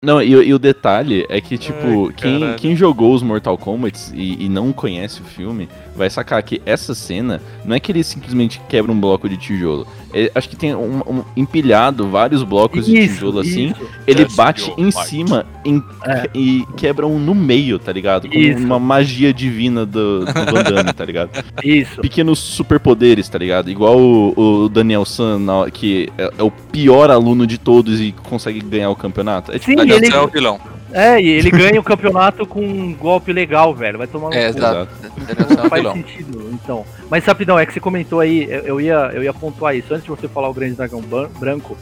[0.00, 4.12] Não, e, e o detalhe é que, tipo, Ai, quem, quem jogou os Mortal Kombat
[4.14, 8.04] e, e não conhece o filme, vai sacar que essa cena não é que ele
[8.04, 9.84] simplesmente quebra um bloco de tijolo.
[10.12, 13.66] É- acho que tem um, um empilhado vários blocos de tijolo assim.
[13.66, 13.80] isso.
[14.06, 16.28] Ele Just bate em cima em- É.
[16.34, 18.28] e quebra um no meio, tá ligado?
[18.28, 18.64] Com Isso.
[18.64, 21.30] uma magia divina do, do Van Damme, tá ligado?
[21.62, 22.00] Isso.
[22.00, 23.70] Pequenos superpoderes, tá ligado?
[23.70, 25.38] Igual o, o Daniel San,
[25.72, 29.50] que é, é o pior aluno de todos e consegue ganhar o campeonato.
[29.52, 30.58] É tipo, Sim, Daniel ele, San é o vilão.
[30.92, 33.98] É, e ele ganha o campeonato com um golpe legal, velho.
[33.98, 34.58] Vai tomar no É, cu.
[34.58, 34.88] exato.
[35.28, 36.84] É Não faz sentido, então.
[37.10, 39.92] Mas rapidão, é que você comentou aí, eu, eu ia, eu ia pontuar isso.
[39.92, 41.02] Antes de você falar o Grande Dragão
[41.38, 41.76] Branco,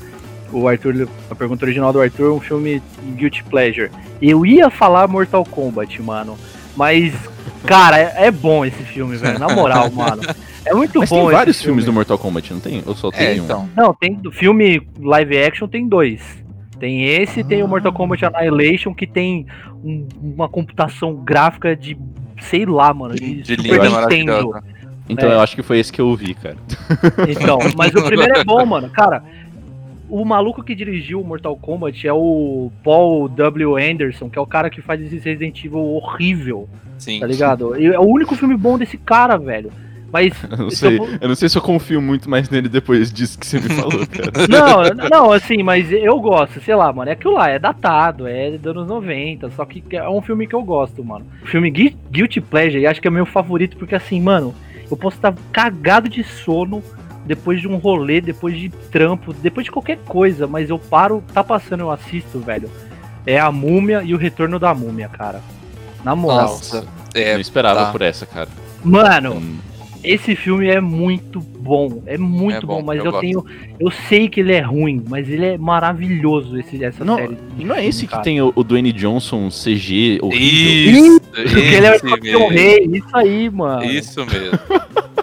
[0.53, 2.83] o Arthur, a pergunta original do Arthur, um filme
[3.16, 3.90] Guilty Pleasure.
[4.21, 6.37] Eu ia falar Mortal Kombat, mano.
[6.77, 7.14] Mas,
[7.64, 9.38] cara, é, é bom esse filme, velho.
[9.38, 10.23] Na moral, mano.
[10.64, 11.66] É muito Mas bom tem esse vários filme.
[11.69, 12.83] filmes do Mortal Kombat, não tem?
[12.85, 13.45] Ou só tem É, um?
[13.45, 13.69] então.
[13.77, 16.21] Não, tem do filme live action tem dois.
[16.78, 19.46] Tem esse e tem o Mortal Kombat Annihilation que tem
[19.82, 21.96] um- uma computação gráfica de
[22.40, 24.62] sei lá, mano, de, De Super linda, Nintendo.
[25.08, 25.34] Então É.
[25.34, 26.56] eu acho que foi esse que eu vi, cara.
[27.30, 28.90] Então, mas o primeiro é bom, mano.
[28.90, 29.22] Cara,
[30.08, 33.76] o maluco que dirigiu o Mortal Kombat é o Paul W.
[33.76, 37.20] Anderson, que é o cara que faz esse Resident Evil horrível, Sim.
[37.20, 37.74] tá ligado?
[37.80, 39.72] E é o único filme bom desse cara, velho.
[40.12, 40.99] Mas Eu não se sei.
[40.99, 43.69] eu Eu não sei se eu confio muito mais nele depois disso que você me
[43.69, 44.33] falou, cara.
[44.49, 47.11] Não, não, assim, mas eu gosto, sei lá, mano.
[47.11, 50.55] É aquilo lá, é datado, é dos anos 90, só que é um filme que
[50.55, 51.27] eu gosto, mano.
[51.42, 54.55] O filme Gui- Guilty Pleasure, e acho que é meu favorito, porque assim, mano,
[54.90, 56.83] eu posso estar cagado de sono
[57.25, 61.42] depois de um rolê, depois de trampo, depois de qualquer coisa, mas eu paro, tá
[61.42, 62.71] passando, eu assisto, velho.
[63.27, 65.40] É a múmia e o retorno da múmia, cara.
[66.05, 66.42] Na moral.
[66.51, 66.87] Nossa.
[67.12, 67.90] É, não esperava tá.
[67.90, 68.49] por essa, cara.
[68.85, 69.57] Mano, Hum,
[70.11, 73.45] esse filme é muito bom, é muito É bom, bom, mas eu eu, tenho,
[73.79, 77.37] eu sei que ele é ruim, mas ele é maravilhoso esse essa Não, série.
[77.59, 78.23] não é esse que cara.
[78.23, 81.16] tem o, o Dwayne Johnson CG horrível?
[81.16, 81.21] Isso,
[81.57, 82.49] ele é o.
[82.49, 83.85] Rei, isso aí, mano.
[83.85, 84.59] Isso mesmo.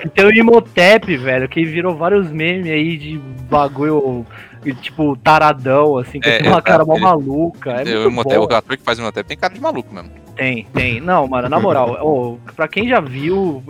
[0.05, 3.17] E Tem o Imhotep, velho, que virou vários memes aí de
[3.49, 4.25] bagulho,
[4.81, 7.71] tipo, taradão, assim, que É, tem uma cara mó maluca.
[7.71, 8.53] É Eu, muito Imhotep, bom.
[8.53, 10.11] o ator que faz o Imhotep tem cara de maluco mesmo.
[10.35, 10.99] Tem, tem.
[10.99, 13.63] Não, mano, na moral, ô, pra quem já viu.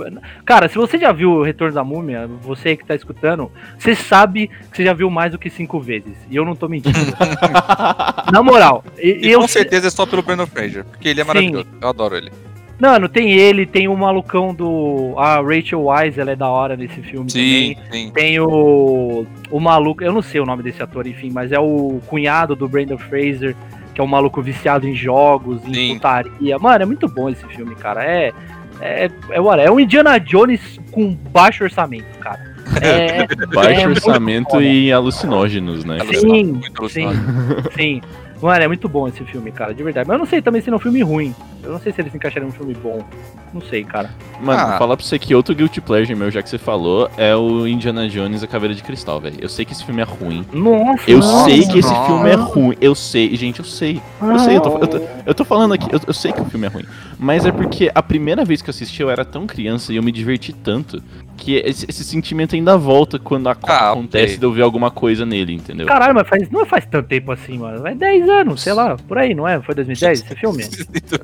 [0.45, 4.47] Cara, se você já viu o Retorno da Múmia, você que tá escutando, você sabe
[4.71, 6.15] que você já viu mais do que cinco vezes.
[6.29, 6.97] E eu não tô mentindo.
[8.31, 9.41] na moral, e, E, eu.
[9.41, 11.27] com certeza é só pelo Brandon Fraser, porque ele é Sim.
[11.27, 11.67] maravilhoso.
[11.81, 12.31] Eu adoro ele.
[12.79, 15.13] Mano, tem ele, tem o malucão do.
[15.17, 18.05] A Rachel Wise, ela é da hora nesse filme Sim, também.
[18.07, 18.11] sim.
[18.11, 19.25] Tem o.
[19.51, 22.67] O maluco, eu não sei o nome desse ator, enfim, mas é o cunhado do
[22.67, 23.55] Brandon Fraser,
[23.93, 25.93] que é um maluco viciado em jogos, em Sim.
[25.95, 26.59] putaria.
[26.59, 28.03] Mano, é muito bom esse filme, cara.
[28.03, 28.33] É.
[28.81, 32.53] É, é, é um Indiana Jones com baixo orçamento, cara.
[32.81, 34.63] É, Baixo É, muito orçamento foda.
[34.63, 35.99] e alucinógenos, né?
[36.13, 37.07] Sim, muito sim,
[37.75, 38.01] sim.
[38.43, 40.05] Mano, é muito bom esse filme, cara, de verdade.
[40.07, 41.33] Mas eu não sei também se é um filme ruim.
[41.63, 43.01] Eu não sei se ele se encaixaria num filme bom.
[43.53, 44.09] Não sei, cara.
[44.41, 44.77] Mano, Ah.
[44.77, 48.09] falar pra você que outro Guilty Pleasure meu, já que você falou, é o Indiana
[48.09, 49.37] Jones e a Caveira de Cristal, velho.
[49.39, 50.45] Eu sei que esse filme é ruim.
[50.51, 52.05] Nossa, Eu nossa, sei que esse nossa.
[52.05, 52.75] filme é ruim.
[52.81, 54.01] Eu sei, gente, eu sei.
[54.21, 56.45] Eu sei, eu tô, eu tô, eu tô falando aqui, eu, eu sei que o
[56.45, 56.83] filme é ruim.
[57.19, 60.03] Mas é porque a primeira vez que eu assisti eu era tão criança e eu
[60.03, 61.01] me diverti tanto
[61.35, 64.37] que esse, esse sentimento ainda volta quando a- Ah, acontece ok.
[64.37, 65.87] de eu ver alguma coisa nele, entendeu?
[65.87, 67.81] Caralho, mas faz, não faz tanto tempo assim, mano.
[67.81, 69.59] Vai 10 anos, sei lá, por aí, não é?
[69.61, 70.63] Foi 2010 esse filme?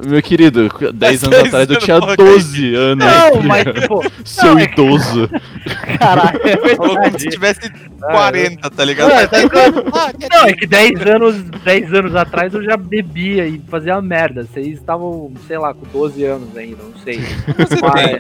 [0.07, 3.05] Meu querido, 10 anos 10 atrás eu tinha porra, 12 anos.
[3.05, 5.29] Não, mas tipo, Seu não, é- idoso.
[5.99, 9.09] caralho, é como se tivesse 40, tá ligado?
[9.09, 9.83] Não, tá ligado?
[10.31, 14.43] Não, é que 10 anos, 10 anos atrás eu já bebia e fazia merda.
[14.43, 17.19] Vocês estavam, sei lá, com 12 anos ainda, não sei.
[17.81, 18.19] Mas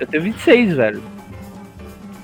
[0.00, 1.02] eu tenho 26, velho.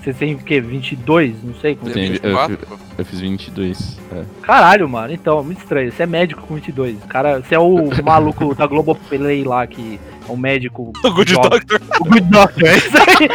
[0.03, 0.61] Você tem o quê?
[0.61, 1.45] 22?
[1.45, 1.77] Não sei.
[1.77, 1.95] Como é.
[1.95, 2.59] eu- 24?
[2.99, 3.99] Eu fiz 22.
[4.13, 4.25] É.
[4.43, 5.13] Caralho, mano.
[5.13, 5.93] Então, muito estranho.
[5.93, 6.99] Você é médico com 22.
[7.09, 10.93] Cara, você é o maluco da Globoplay lá, que é um médico.
[11.05, 11.51] O Good jovem.
[11.51, 11.81] Doctor.
[12.01, 13.29] O Good Doctor, é isso aí.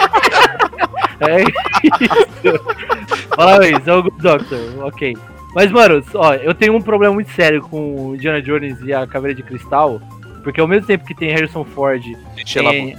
[1.19, 3.28] É isso.
[3.36, 5.15] Parabéns, é o Good Doctor, ok.
[5.56, 9.08] Mas, mano, ó, eu tenho um problema muito sério com o Indiana Jones e a
[9.08, 10.00] Caveira de Cristal,
[10.48, 12.02] porque ao mesmo tempo que tem Harrison Ford,
[12.46, 12.96] Sheila tem...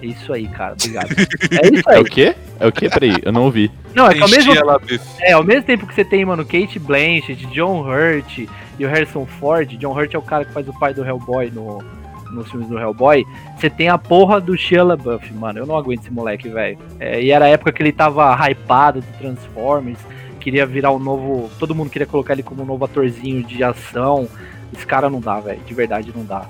[0.00, 1.10] É isso aí, cara, obrigado.
[1.62, 2.00] É isso É aí.
[2.00, 2.34] o quê?
[2.58, 2.88] É o quê?
[2.88, 3.70] Peraí, eu não ouvi.
[3.94, 4.80] Não, é que ao mesmo, Sheila
[5.20, 8.38] é, ao mesmo tempo que você tem, mano, Kate Blanchett, John Hurt
[8.78, 11.50] e o Harrison Ford, John Hurt é o cara que faz o pai do Hellboy
[11.50, 11.84] no,
[12.32, 13.22] nos filmes do Hellboy,
[13.54, 16.78] você tem a porra do Shia LaBeouf, mano, eu não aguento esse moleque, velho.
[16.98, 19.98] É, e era a época que ele tava hypado do Transformers,
[20.40, 24.26] queria virar o novo, todo mundo queria colocar ele como um novo atorzinho de ação,
[24.72, 26.46] esse cara não dá, velho, de verdade não dá.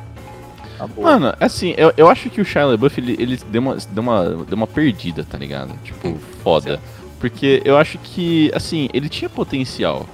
[0.78, 0.88] Tá.
[0.96, 4.24] Mano, assim, eu, eu acho que o Shia LaBeouf, ele, ele deu, uma, deu, uma,
[4.48, 5.72] deu uma perdida, tá ligado?
[5.84, 6.80] Tipo, foda.
[7.20, 10.06] Porque eu acho que, assim, ele tinha potencial.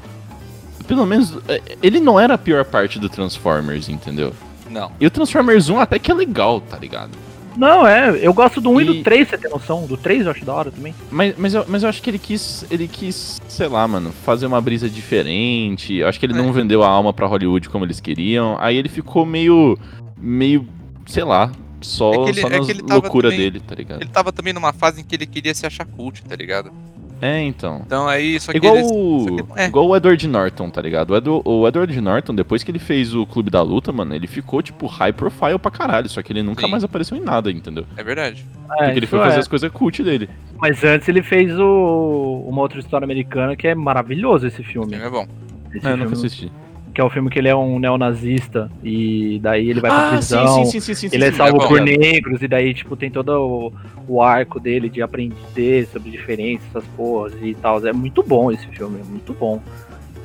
[0.86, 4.32] Pelo menos, é, ele não era a pior parte do Transformers, entendeu?
[4.70, 4.90] Não.
[5.00, 7.10] E o Transformers 1 até que é legal, tá ligado?
[7.56, 9.86] Não, é, eu gosto do 1 e, E- do 3, você tem noção?
[9.86, 10.92] Do 3 eu acho da hora também.
[11.10, 14.46] Mas, mas, eu, mas eu acho que ele quis, ele quis, sei lá, mano, fazer
[14.46, 15.94] uma brisa diferente.
[15.94, 16.36] Eu acho que ele É.
[16.36, 18.56] não vendeu a alma pra Hollywood como eles queriam.
[18.58, 19.78] Aí ele ficou meio,
[20.24, 20.66] meio,
[21.06, 24.00] sei lá, só, É ele- só é na tava loucura também- dele, tá ligado?
[24.02, 26.72] Ele tava também numa fase em que ele queria se achar cult, tá ligado?
[27.20, 27.82] É, então.
[27.86, 28.86] Então aí, só que Igual, ele...
[28.90, 29.66] o, só que- é.
[29.66, 31.10] igual o Edward Norton, tá ligado?
[31.12, 34.26] O, Edu- o Edward Norton, depois que ele fez o Clube da Luta, mano, ele
[34.26, 36.08] ficou, tipo, high profile pra caralho.
[36.08, 36.70] Só que ele nunca Sim.
[36.70, 37.86] mais apareceu em nada, entendeu?
[37.96, 38.44] É verdade.
[38.72, 39.40] É, Porque ele foi isso fazer é.
[39.40, 40.28] as coisas cult dele.
[40.58, 44.90] Mas antes ele fez o, uma outra história americana que é maravilhoso esse filme.
[44.90, 45.26] filme é bom.
[45.72, 46.52] Esse É, eu nunca filme, assisti.
[46.94, 50.10] Que é o filme que ele é um neonazista e daí ele vai pra Ah,
[50.12, 50.64] prisão.
[50.64, 51.16] sim, sim, sim, sim, sim.
[51.16, 51.66] Ele é salvo bom.
[51.68, 53.72] por negros, e daí, tipo, tem todo o,
[54.06, 57.84] o arco dele de aprender sobre diferenças, essas porras e tal.
[57.86, 59.60] É muito bom esse filme, é muito bom.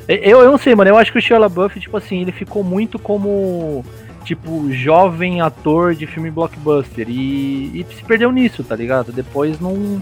[0.08, 2.64] Eu, eu não sei, mano, eu acho que o Shia LaBeouf, tipo assim, ele ficou
[2.64, 3.84] muito como,
[4.24, 9.12] tipo, jovem ator de filme blockbuster e, e se perdeu nisso, tá ligado?
[9.12, 10.02] Depois não...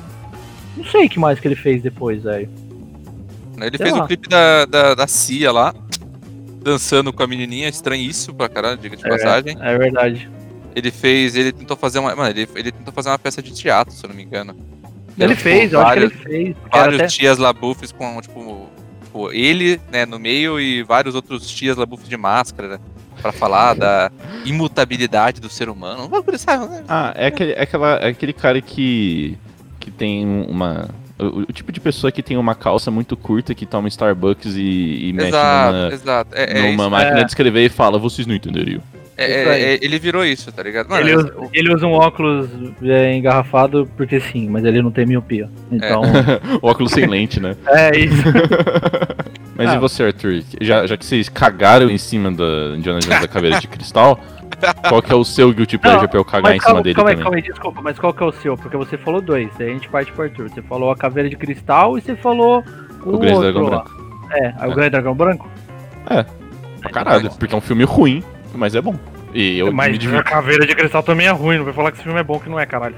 [0.76, 2.48] Não sei o que mais que ele fez depois, velho.
[3.60, 4.04] Ele Sei fez lá.
[4.04, 5.74] o clipe da, da, da Cia lá,
[6.68, 9.58] dançando com a menininha, estranhíssimo pra caralho, diga de passagem.
[9.60, 10.30] É verdade.
[10.76, 13.94] Ele fez, ele tentou fazer uma, mano, ele, ele tentou fazer uma peça de teatro,
[13.94, 14.54] se eu não me engano.
[15.18, 16.56] Ele Era, fez, tipo, eu acho que ele vários- fez.
[16.72, 18.70] Vários até- tias Labuffs com, tipo,
[19.04, 22.80] tipo, ele, né, no meio e vários outros tias Labuffs de máscara, né,
[23.22, 24.12] pra falar da
[24.46, 26.06] imutabilidade do ser humano.
[26.06, 26.10] Um
[26.70, 26.84] né?
[26.88, 29.36] Ah, é aquele, é aquela, é aquele cara que.
[29.80, 30.88] que tem uma.
[31.20, 35.10] O, o tipo de pessoa que tem uma calça muito curta que toma Starbucks e,
[35.10, 36.30] e mexe Exato, numa, exato.
[36.36, 36.90] É, é numa isso.
[36.92, 37.24] máquina É.
[37.24, 38.82] de escrever e fala, vocês não entenderiam.
[39.20, 40.90] É, é, é, ele virou isso, tá ligado?
[40.90, 42.48] Mano, Ele é- usa, ele usa um óculos
[42.84, 45.50] é, engarrafado porque sim, mas ele não tem miopia.
[45.72, 46.04] Então,
[46.62, 47.56] o óculos sem lente, né?
[47.68, 48.22] é, isso.
[49.58, 49.76] Mas Ah.
[49.76, 50.44] e você, Arthur?
[50.62, 54.20] Já, já que vocês cagaram em cima da Indiana Jones da Caveira de Cristal,
[54.90, 56.82] qual que é o seu guilty pleasure Não, pra eu cagar em Mas cima calma,
[56.84, 57.24] dele calma aí, também?
[57.24, 58.58] calma aí, desculpa, mas qual que é o seu?
[58.58, 60.50] Porque você falou dois, daí a gente parte pro Arthur.
[60.50, 62.64] Você falou a caveira de cristal e você falou
[63.06, 63.84] o, O Grande outro Dragão lá.
[63.84, 64.08] Branco.
[64.32, 64.76] É, aí o É.
[64.76, 65.48] Grande Dragão Branco?
[66.82, 68.24] Pra caralho, porque é um filme ruim,
[68.56, 68.96] mas é bom.
[69.34, 71.98] E eu Mas me a caveira de cristal também é ruim, não vai falar que
[71.98, 72.96] esse filme é bom que não é, caralho.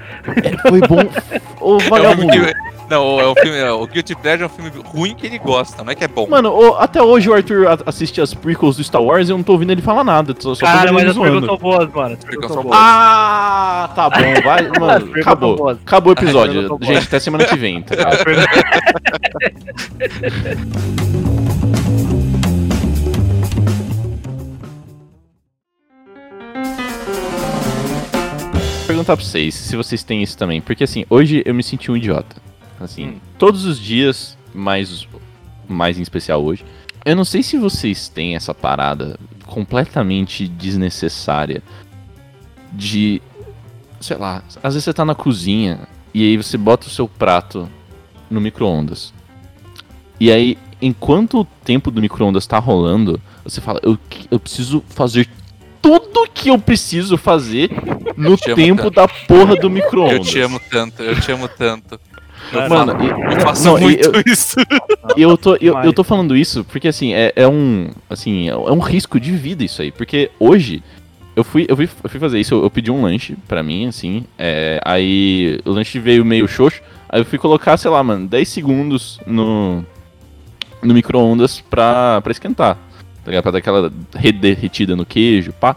[0.68, 1.02] Foi bom.
[1.60, 2.32] Ô, É um vagabundo.
[2.32, 5.24] filme que- não, é o filme, é, o Guilty Pleasure é um filme ruim que
[5.24, 6.26] ele gosta, não é que é bom.
[6.28, 9.44] Mano, ô, até hoje o Arthur assiste as prequels do Star Wars e eu não
[9.44, 10.34] tô ouvindo ele falar nada.
[10.36, 11.46] Só, só vendo mas as perguntas zoando.
[11.46, 12.14] são boas, mano.
[12.14, 12.76] As Prequels são boas.
[12.76, 15.12] Ah, tá bom, vai, mano.
[15.20, 15.68] Acabou.
[15.68, 16.78] Acabou o episódio.
[16.82, 17.94] Gente, até semana que vem, tá
[29.10, 30.60] perguntar pra vocês se vocês têm isso também.
[30.60, 32.36] Porque assim, hoje eu me senti um idiota.
[32.78, 33.20] Assim, Hum.
[33.38, 35.06] todos os dias, mas
[35.68, 36.64] mais em especial hoje.
[37.04, 41.62] Eu não sei se vocês têm essa parada completamente desnecessária
[42.72, 43.20] de.
[44.00, 45.80] Sei lá, às vezes você tá na cozinha
[46.14, 47.68] e aí você bota o seu prato
[48.30, 49.12] no micro-ondas.
[50.18, 53.98] E aí, enquanto o tempo do micro-ondas tá rolando, você fala, eu,
[54.30, 55.28] eu preciso fazer
[55.82, 57.70] tudo que eu preciso fazer
[58.16, 58.90] no te tempo tanto.
[58.90, 60.28] da porra do Eu micro-ondas.
[60.28, 61.98] te amo tanto, eu te amo tanto.
[62.52, 64.56] Eu Mano, faço, e- eu faço não, muito eu- isso.
[65.16, 67.90] Eu tô, eu, eu tô falando isso porque, assim, é, é um.
[68.08, 69.92] Assim, é um risco de vida isso aí.
[69.92, 70.82] Porque hoje,
[71.36, 73.86] eu fui, eu fui, eu fui fazer isso, eu, eu pedi um lanche pra mim,
[73.86, 74.24] assim.
[74.38, 76.80] é, aí o lanche veio meio xoxo.
[77.08, 79.84] Aí eu fui colocar, sei lá, mano, 10 segundos no.
[80.82, 82.78] No micro-ondas pra, pra esquentar.
[83.24, 83.42] Tá ligado?
[83.42, 83.90] Pra dar aquela
[84.40, 85.76] derretida no queijo, pá.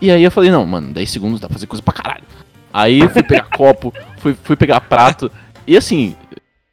[0.00, 2.24] E aí eu falei, não, mano, 10 segundos dá pra fazer coisa pra caralho.
[2.72, 5.30] Aí eu fui pegar copo, fui, fui pegar prato.
[5.66, 6.14] E assim,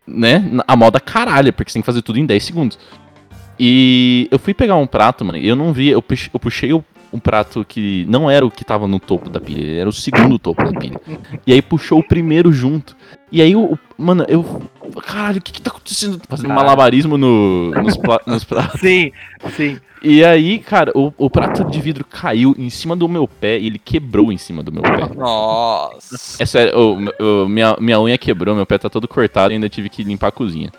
[0.07, 2.79] né, a moda caralho, porque você tem que fazer tudo em 10 segundos.
[3.59, 6.73] E eu fui pegar um prato, mano, e eu não vi, eu puxei, eu puxei
[6.73, 6.83] o-
[7.15, 10.37] um prato que não era o que tava no topo da pilha, era o segundo
[10.37, 10.99] topo da pilha.
[11.47, 12.95] E aí puxou o primeiro junto.
[13.31, 14.61] E aí, o, mano, eu.
[15.05, 16.21] Caralho, o que que tá acontecendo?
[16.29, 18.79] Fazendo malabarismo no, nos, pla- nos pratos.
[18.79, 19.11] Sim,
[19.55, 19.79] sim.
[20.03, 23.65] E aí, cara, o, o prato de vidro caiu em cima do meu pé e
[23.65, 25.09] ele quebrou em cima do meu pé.
[25.15, 26.41] Nossa.
[26.43, 29.67] É sério, o- o- minha, minha unha quebrou, meu pé tá todo cortado e ainda
[29.67, 30.71] tive que limpar a cozinha.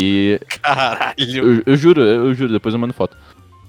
[0.00, 1.14] E Caralho.
[1.18, 3.16] eu, eu juro, eu juro, depois eu mando foto.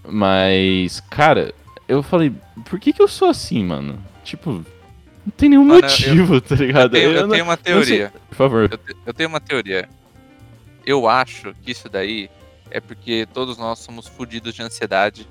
[0.08, 1.54] Mas, cara,
[1.88, 2.32] eu falei,
[2.70, 4.00] por que que eu sou assim, mano?
[4.24, 4.52] Tipo,
[5.26, 6.92] não tem nenhum Mano, motivo, tá Eu ligado?
[6.92, 8.14] tenho, eu não- tenho uma eu não sei- teoria.
[8.30, 8.70] Por favor.
[8.72, 9.90] Eu, te- eu tenho uma teoria.
[10.86, 12.30] Eu acho que isso daí
[12.70, 15.28] é porque todos nós somos fodidos de ansiedade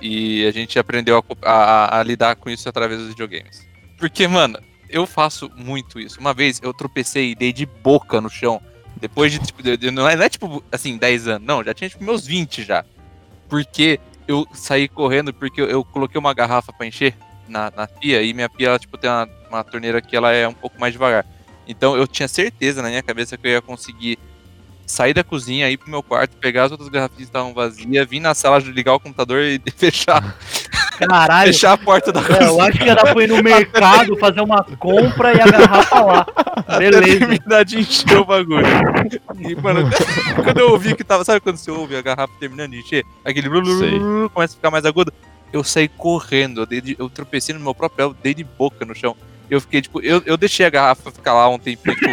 [0.00, 3.66] e a gente aprendeu a, a- a lidar com isso através dos videogames.
[3.98, 4.58] Porque, mano,
[4.90, 6.20] eu faço muito isso.
[6.20, 8.60] Uma vez eu tropecei e dei de boca no chão.
[9.00, 11.46] Depois de, tipo, de- de- não, é, não é tipo assim, 10 anos.
[11.46, 12.84] Não, já tinha tipo meus 20 já.
[13.48, 17.14] Porque eu saí correndo porque eu, eu coloquei uma garrafa pra encher
[17.48, 20.46] na, na pia e minha pia, ela, tipo, tem uma, uma torneira que ela é
[20.46, 21.24] um pouco mais devagar.
[21.66, 24.18] Então eu tinha certeza na minha cabeça que eu ia conseguir
[24.86, 28.20] sair da cozinha, ir pro meu quarto, pegar as outras garrafinhas que estavam vazias, vir
[28.20, 30.36] na sala, ligar o computador e fechar,
[30.98, 31.52] Caralho.
[31.52, 32.46] fechar a porta da É, cozinha.
[32.46, 36.26] eu acho que dar pra ir no mercado, fazer uma compra e a garrafa lá.
[36.78, 37.18] Beleza.
[37.18, 38.66] terminar de encher o bagulho.
[39.38, 39.88] E, mano,
[40.44, 41.24] quando eu ouvi que tava.
[41.24, 43.04] Sabe quando você ouve a garrafa terminando de encher?
[43.24, 43.98] Aquele blu, blu, blu, Sei.
[43.98, 45.12] blu, começa a ficar mais agudo.
[45.52, 48.84] Eu saí correndo, eu, de- eu tropecei no meu próprio pé, eu dei de boca
[48.84, 49.16] no chão.
[49.48, 52.10] Eu fiquei, tipo, eu, eu deixei a garrafa ficar lá um tempinho, tipo.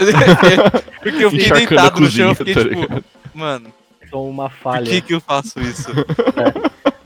[1.02, 3.72] Porque eu fiquei Encharcando deitado no chão, eu fiquei tá tipo, mano,
[4.10, 4.84] Sou uma por falha.
[4.90, 5.88] que que eu faço isso?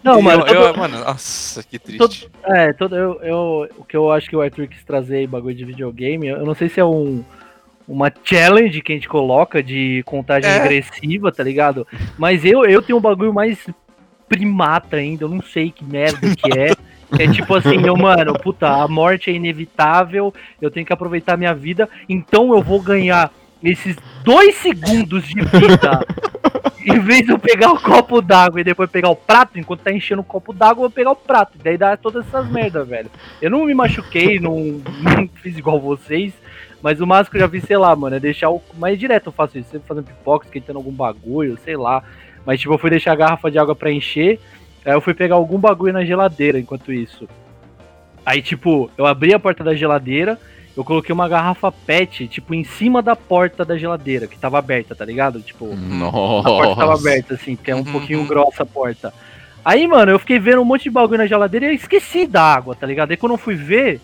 [0.04, 1.98] Não, mano, eu, todo- eu- mano, nossa, que triste.
[1.98, 2.14] Todo-
[2.56, 5.54] É, todo, eu, eu, o que eu acho que o Arthur quis trazer aí, bagulho
[5.54, 7.24] de videogame, eu não sei se é um,
[7.88, 10.58] uma challenge que a gente coloca de contagem É.
[10.58, 11.86] regressiva, tá ligado?
[12.18, 13.58] Mas eu, eu tenho um bagulho mais
[14.28, 16.72] primata ainda, eu não sei que merda que é.
[17.18, 21.54] É tipo assim, eu, mano, puta, a morte é inevitável, eu tenho que aproveitar minha
[21.54, 23.30] vida, então eu vou ganhar
[23.62, 26.04] esses dois segundos de vida.
[26.84, 29.92] Em vez de eu pegar o copo d'água e depois pegar o prato, enquanto tá
[29.92, 31.58] enchendo o copo d'água, eu vou pegar o prato.
[31.62, 33.10] Daí dá todas essas merdas, velho.
[33.40, 36.32] Eu não me machuquei, não, não fiz igual vocês.
[36.82, 38.62] Mas o máximo que eu já vi, sei lá, mano, é deixar o.
[38.74, 42.02] Mas direto eu faço isso, sempre fazendo pipoca, esquentando algum bagulho, sei lá.
[42.44, 44.38] Mas tipo, eu fui deixar a garrafa de água pra encher.
[44.84, 47.26] Aí eu fui pegar algum bagulho na geladeira enquanto isso.
[48.24, 50.38] Aí, tipo, eu abri a porta da geladeira,
[50.76, 54.94] eu coloquei uma garrafa PET, tipo, em cima da porta da geladeira, que tava aberta,
[54.94, 55.40] tá ligado?
[55.40, 57.08] Tipo, a porta tava Nossa.
[57.08, 58.26] aberta, assim, porque é um Uhum, pouquinho uhum.
[58.26, 59.12] grossa a porta.
[59.64, 62.42] Aí, mano, eu fiquei vendo um monte de bagulho na geladeira e eu esqueci da
[62.42, 63.12] água, tá ligado?
[63.12, 64.00] Aí quando eu fui ver,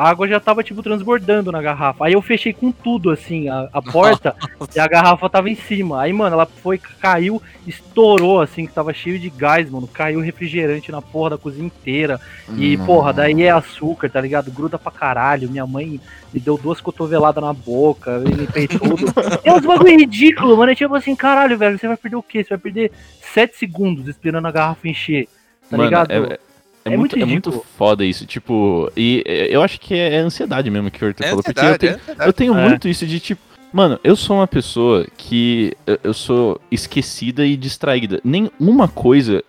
[0.00, 2.06] a água já tava, tipo, transbordando na garrafa.
[2.06, 4.34] Aí eu fechei com tudo, assim, a, a porta
[4.74, 6.00] e a garrafa tava em cima.
[6.00, 9.86] Aí, mano, ela foi, caiu, estourou, assim, que tava cheio de gás, mano.
[9.86, 12.18] Caiu refrigerante na porra da cozinha inteira.
[12.56, 14.50] E, porra, daí é açúcar, tá ligado?
[14.50, 15.50] Gruda pra caralho.
[15.50, 16.00] Minha mãe
[16.32, 19.04] me deu duas cotoveladas na boca, eu limpei tudo.
[19.44, 20.72] é uns bagulho ridículo, mano.
[20.72, 22.42] É tipo assim, caralho, velho, você vai perder o quê?
[22.42, 22.90] Você vai perder
[23.34, 25.28] 7 segundos esperando a garrafa encher.
[25.68, 26.10] Tá Mano, ligado?
[26.10, 26.38] é-
[26.84, 30.70] É, É muito, muito é muito foda isso, tipo, e eu acho que é ansiedade
[30.70, 32.68] mesmo que o Arthur É falou, porque eu tenho, é eu tenho É.
[32.68, 33.40] muito isso de tipo,
[33.72, 38.20] mano, eu sou uma pessoa que eu- sou esquecida e distraída.
[38.24, 39.44] Nem uma coisa,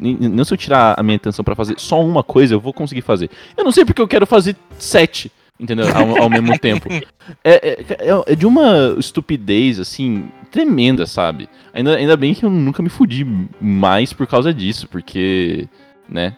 [0.00, 3.02] nem se eu tirar a minha atenção pra fazer só uma coisa, eu vou conseguir
[3.02, 3.28] fazer.
[3.56, 5.84] Eu não sei porque eu quero fazer sete, entendeu?
[5.94, 6.88] Ao, ao mesmo tempo.
[6.90, 7.04] É,
[7.44, 11.48] é- é- é de uma estupidez, assim, tremenda, sabe?
[11.74, 13.26] Ainda, ainda bem que eu nunca me fudi
[13.60, 15.66] mais por causa disso, porque,
[16.08, 16.36] né?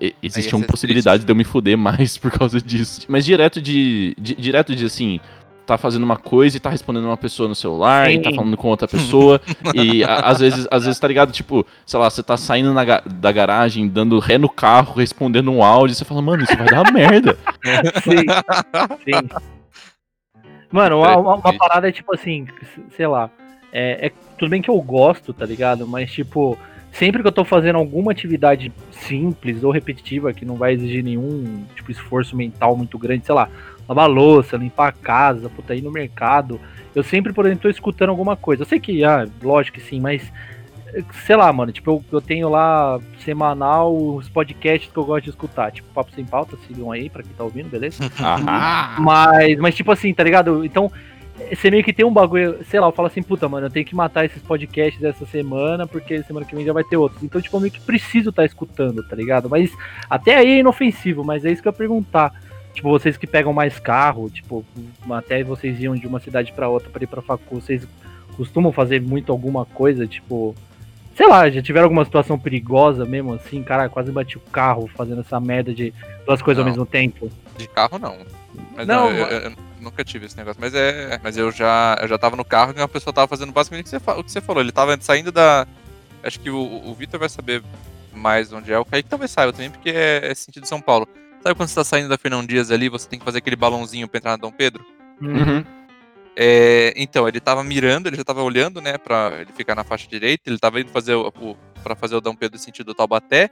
[0.00, 3.02] E- Existe ia uma ser possibilidade de eu me fuder mais por causa disso.
[3.08, 4.14] Mas direto de.
[4.18, 5.20] di- direto de assim.
[5.66, 8.36] Tá fazendo uma coisa e tá respondendo uma pessoa no celular e tá Sim.
[8.36, 9.40] falando com outra pessoa.
[9.74, 11.32] e a- às vezes, às vezes, tá ligado?
[11.32, 15.64] Tipo, sei lá, você tá saindo na da garagem, dando ré no carro, respondendo um
[15.64, 17.38] áudio, e você fala, mano, isso vai dar merda.
[18.02, 18.26] Sim.
[19.06, 19.28] Sim.
[20.70, 22.46] Mano, uma, uma- uma parada é tipo assim,
[22.96, 23.30] sei lá.
[23.72, 25.86] É, é- tudo bem que eu gosto, tá ligado?
[25.86, 26.58] Mas, tipo,
[26.94, 31.64] sempre que eu tô fazendo alguma atividade simples ou repetitiva que não vai exigir nenhum
[31.74, 33.48] tipo, esforço mental muito grande, sei lá,
[33.88, 36.60] lavar louça, limpar a casa, puta, ir no mercado,
[36.94, 38.62] eu sempre, por exemplo, tô escutando alguma coisa.
[38.62, 40.32] Eu sei que, ah, lógico que sim, mas
[41.24, 45.30] sei lá, mano, tipo, eu, eu tenho lá semanal os podcasts que eu gosto de
[45.30, 48.04] escutar, tipo, Papo Sem Pauta, sigam aí pra quem tá ouvindo, beleza?
[49.00, 50.64] Mas, mas tipo assim, tá ligado?
[50.64, 50.90] Então,
[51.52, 53.84] você meio que tem um bagulho, sei lá, eu falo assim, puta, mano, eu tenho
[53.84, 57.22] que matar esses podcasts essa semana, porque semana que vem já vai ter outros.
[57.22, 59.48] Então, tipo, eu meio que preciso estar escutando, tá ligado?
[59.48, 59.70] Mas
[60.08, 62.32] até aí é inofensivo, mas é isso que eu ia perguntar.
[62.72, 64.64] Tipo, vocês que pegam mais carro, tipo,
[65.10, 67.86] até vocês iam de uma cidade pra outra pra ir pra facu, vocês
[68.36, 70.54] costumam fazer muito alguma coisa, tipo.
[71.16, 75.20] Sei lá, já tiveram alguma situação perigosa mesmo, assim, cara, quase bati o carro fazendo
[75.20, 75.92] essa merda de
[76.26, 76.72] duas coisas ao Não.
[76.72, 77.30] mesmo tempo.
[77.56, 78.16] De carro não.
[78.76, 80.60] Mas Não, não, eu, eu- eu nunca tive esse negócio.
[80.60, 81.20] Mas é.
[81.22, 83.90] Mas eu já, eu já tava no carro e uma pessoa tava fazendo basicamente o
[83.90, 84.60] que você, o que você falou.
[84.62, 85.66] Ele tava saindo da.
[86.22, 86.58] Acho que o,
[86.88, 87.62] o Vitor vai saber
[88.12, 88.78] mais onde é.
[88.78, 91.06] O Kaique talvez saiba também, porque é, é sentido São Paulo.
[91.42, 94.08] Sabe quando você tá saindo da Fernão Dias ali, você tem que fazer aquele balãozinho
[94.08, 94.84] pra entrar na Dom Pedro?
[95.20, 95.62] uhum.
[96.36, 100.08] É, então, ele tava mirando, ele já tava olhando, né, pra ele ficar na faixa
[100.08, 103.50] direita, ele tava indo fazer o, pra fazer o Dom Pedro sentido Taubaté,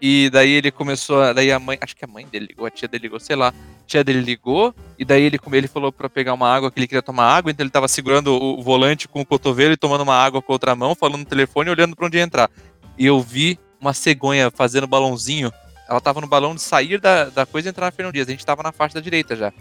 [0.00, 2.86] e daí ele começou, daí a mãe, acho que a mãe dele ligou, a tia
[2.86, 3.52] dele ligou, sei lá, a
[3.86, 7.02] tia dele ligou, e daí ele, ele falou pra pegar uma água, que ele queria
[7.02, 10.40] tomar água, então ele tava segurando o, volante com o cotovelo e tomando uma água
[10.40, 12.48] com a outra mão, falando no telefone olhando pra onde ia entrar.
[12.96, 15.52] E eu vi uma cegonha fazendo balãozinho,
[15.88, 18.30] ela tava no balão de sair da, da coisa e entrar na Fernão Dias, a
[18.30, 19.52] gente tava na faixa da direita já.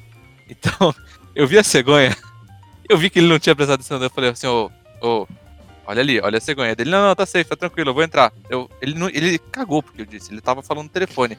[0.47, 0.93] Então,
[1.35, 2.15] eu vi a cegonha,
[2.89, 4.71] eu vi que ele não tinha prestado atenção, eu falei assim, ô,
[5.01, 5.27] ô,
[5.85, 6.89] olha ali, olha a cegonha dele.
[6.89, 8.31] Não, não, tá safe, tá tranquilo, eu vou entrar.
[8.49, 11.37] Eu, ele, não, ele cagou porque eu disse, ele tava falando no telefone.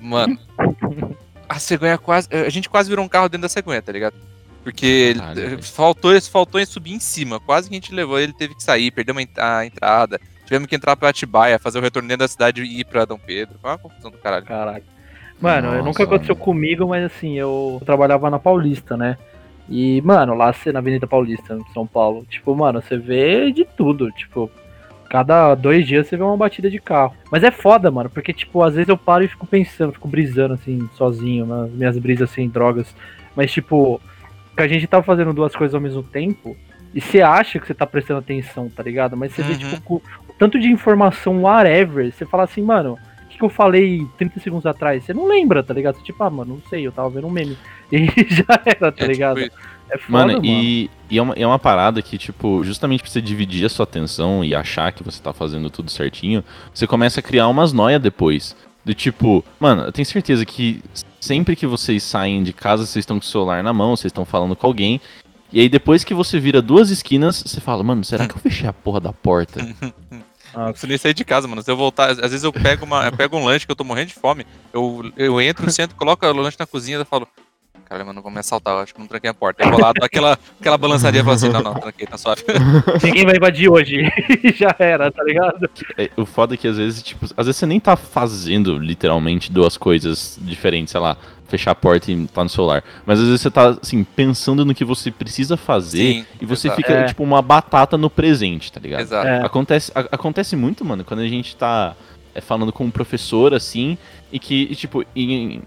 [0.00, 0.38] Mano,
[1.48, 4.14] a cegonha quase, a gente quase virou um carro dentro da cegonha, tá ligado?
[4.62, 8.54] Porque ele- faltou, faltou em subir em cima, quase que a gente levou, ele teve
[8.54, 10.20] que sair, perdeu a entrada.
[10.46, 13.18] Tivemos que entrar pra Atibaia, fazer o retorno dentro da cidade e ir pra Dom
[13.18, 13.58] Pedro.
[13.60, 14.44] Foi uma confusão do caralho.
[14.44, 14.84] Caraca.
[15.40, 16.44] Mano, Nossa, nunca aconteceu mano.
[16.44, 19.16] comigo, mas assim, eu trabalhava na Paulista, né?
[19.68, 24.10] E, mano, lá na Avenida Paulista, em São Paulo, tipo, mano, você vê de tudo,
[24.12, 24.50] tipo,
[25.08, 27.14] cada dois dias você vê uma batida de carro.
[27.30, 30.54] Mas é foda, mano, porque, tipo, às vezes eu paro e fico pensando, fico brisando,
[30.54, 32.94] assim, sozinho, nas minhas brisas sem drogas.
[33.34, 34.00] Mas, tipo,
[34.54, 36.56] que a gente tá fazendo duas coisas ao mesmo tempo,
[36.94, 39.16] e você acha que você tá prestando atenção, tá ligado?
[39.16, 39.58] Mas você vê, Uhum.
[39.58, 42.98] tipo, com o tanto de informação, whatever, você fala assim, mano,
[43.34, 45.04] que, que eu falei 30 segundos atrás?
[45.04, 45.96] Você não lembra, tá ligado?
[45.96, 47.56] Você, tipo, ah, mano, não sei, eu tava vendo um meme.
[47.92, 49.42] E já era, tá É, ligado?
[49.42, 49.54] tipo
[49.90, 50.44] é foda, Mano, mano.
[50.46, 53.84] e, e é, uma, é uma parada que, tipo, justamente pra você dividir a sua
[53.84, 58.00] atenção e achar que você tá fazendo tudo certinho, você começa a criar umas noias
[58.00, 58.56] depois.
[58.84, 60.82] Do tipo, mano, eu tenho certeza que
[61.20, 64.24] sempre que vocês saem de casa, vocês estão com o celular na mão, vocês estão
[64.24, 65.00] falando com alguém.
[65.52, 68.68] E aí depois que você vira duas esquinas, você fala, mano, será que eu fechei
[68.68, 69.60] a porra da porta?
[70.54, 71.62] Ah, Não preciso nem sair de casa, mano.
[71.62, 73.84] Se eu voltar, às vezes eu pego, uma, eu pego um lanche que eu tô
[73.84, 74.46] morrendo de fome.
[74.72, 77.26] Eu, eu entro, sento, coloco o lanche na cozinha e falo.
[77.86, 79.62] Cara, mano, vão me assaltar, eu acho que não tranquei a porta.
[79.62, 82.16] Aí eu vou lá, dou aquela, aquela balançaria e falo assim, não, não, tranquei, tá
[82.16, 82.42] suave.
[83.04, 84.02] Ninguém vai invadir hoje.
[84.56, 85.68] já era, tá ligado?
[85.98, 89.52] É, o foda é que às vezes, tipo, às vezes você nem tá fazendo literalmente
[89.52, 91.16] duas coisas diferentes, sei lá,
[91.56, 92.82] fechar a porta e tá no celular.
[93.06, 96.66] Mas às vezes você tá, assim, pensando no que você precisa fazer Sim, e você
[96.68, 96.80] exato.
[96.82, 97.04] fica, É.
[97.04, 99.00] tipo, uma batata no presente, tá ligado?
[99.02, 99.26] Exato.
[99.26, 99.44] É.
[99.44, 101.94] Acontece, a- acontece muito, mano, quando a gente tá
[102.34, 103.96] é, falando com um professor, assim,
[104.32, 105.62] e que, e, tipo, em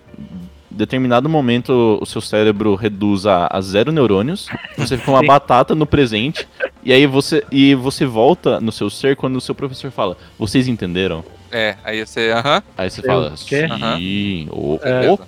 [0.69, 5.85] determinado momento o seu cérebro reduz a, a zero neurônios, você fica uma batata no
[5.85, 6.45] presente,
[6.83, 10.67] e aí você, e você volta no seu ser quando o seu professor fala, vocês
[10.67, 11.23] entenderam?
[11.49, 12.61] É, aí você, aham.
[12.77, 15.09] Aí você Eu fala, sim, o- É.
[15.09, 15.19] o-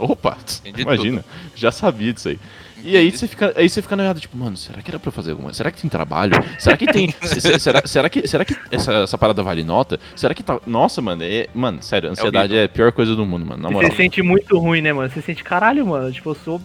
[0.00, 1.24] opa, Entendi imagina,
[1.54, 2.38] já sabia disso aí.
[2.82, 5.12] E aí você fica, aí você fica noiado, tipo, mano, será que era pra eu
[5.12, 5.58] fazer alguma coisa?
[5.58, 6.32] Será que tem trabalho?
[6.58, 7.14] Será que tem.
[7.22, 10.00] se- se- será, será que, será que essa, essa parada vale nota?
[10.16, 10.58] Será que tá.
[10.66, 11.46] Nossa, mano, é.
[11.54, 13.62] Mano, sério, ansiedade é, a pior coisa do mundo, mano.
[13.62, 13.90] Na Você moral.
[13.90, 15.10] se sente muito ruim, né, mano?
[15.10, 16.60] Você sente, caralho, mano, tipo, eu sou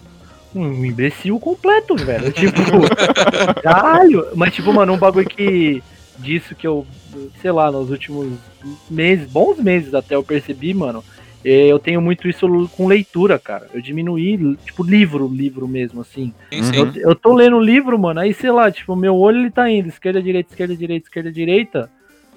[0.55, 2.31] um imbecil completo, velho.
[2.33, 2.61] Tipo,
[3.61, 4.25] caralho.
[4.35, 5.83] Mas, tipo, mano, um bagulho que.
[6.17, 6.87] Disso que eu,
[7.41, 8.31] sei lá, nos últimos
[8.89, 11.03] meses, bons meses até eu percebi, mano.
[11.45, 13.67] É, Eu tenho muito isso com leitura, cara.
[13.73, 16.33] Eu diminuí, tipo, livro, livro mesmo, assim.
[16.51, 16.75] Sim, sim.
[16.75, 19.87] Eu, eu tô lendo livro, mano, aí sei lá, tipo, meu olho ele tá indo,
[19.87, 21.91] esquerda, direita, esquerda, direita, esquerda, direita.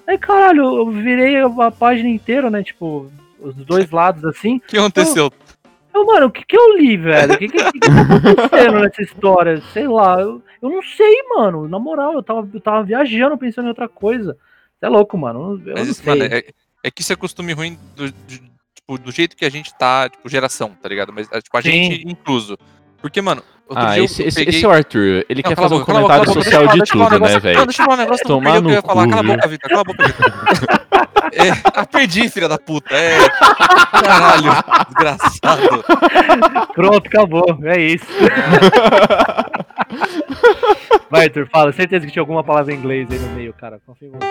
[0.06, 2.62] Aí, caralho, eu virei a página inteira, né?
[2.62, 4.56] Tipo, os dois lados assim.
[4.64, 5.32] O que aconteceu?
[5.94, 7.34] Eu, mano, o que que eu li, velho?
[7.34, 9.60] O que que, que que tá acontecendo nessa história?
[9.72, 11.66] Sei lá, eu, eu não sei, mano.
[11.68, 14.36] Na moral, eu tava, eu tava viajando pensando em outra coisa.
[14.78, 15.60] Você é louco, mano.
[15.66, 16.18] Eu Mas não isso, sei.
[16.18, 16.44] mano, é,
[16.84, 18.42] é que isso é costume ruim do, de-
[18.88, 21.12] tipo, do jeito que a gente tá, tipo, geração, tá ligado?
[21.12, 21.70] Mas, é, tipo, a Sim.
[21.70, 22.56] gente incluso.
[23.00, 24.54] Porque, mano, outro Ah, dia eu- esse, eu esse, peguei...
[24.56, 25.24] esse é o Arthur.
[25.28, 26.94] Ele Não, quer fazer um boca, a comentário boca, social eu de falar, tudo, deixa
[26.94, 27.64] eu né, um negócio- Não, velho?
[27.66, 29.08] deixa eu falar um negócio, eu Tomar perdi o que eu ia no falar.
[29.08, 30.32] Cala a boca, Vitor, cala a boca, Vitor.
[31.30, 32.94] É, ah, perdi, filha da puta.
[32.96, 33.18] É.
[34.02, 34.50] Caralho,
[34.88, 35.84] desgraçado.
[36.72, 37.44] Pronto, acabou.
[37.64, 38.06] É isso.
[41.10, 41.70] Vai, Arthur, fala.
[41.72, 43.78] Certeza que tinha alguma palavra em inglês aí no meio, cara.
[43.86, 44.26] Confia em você.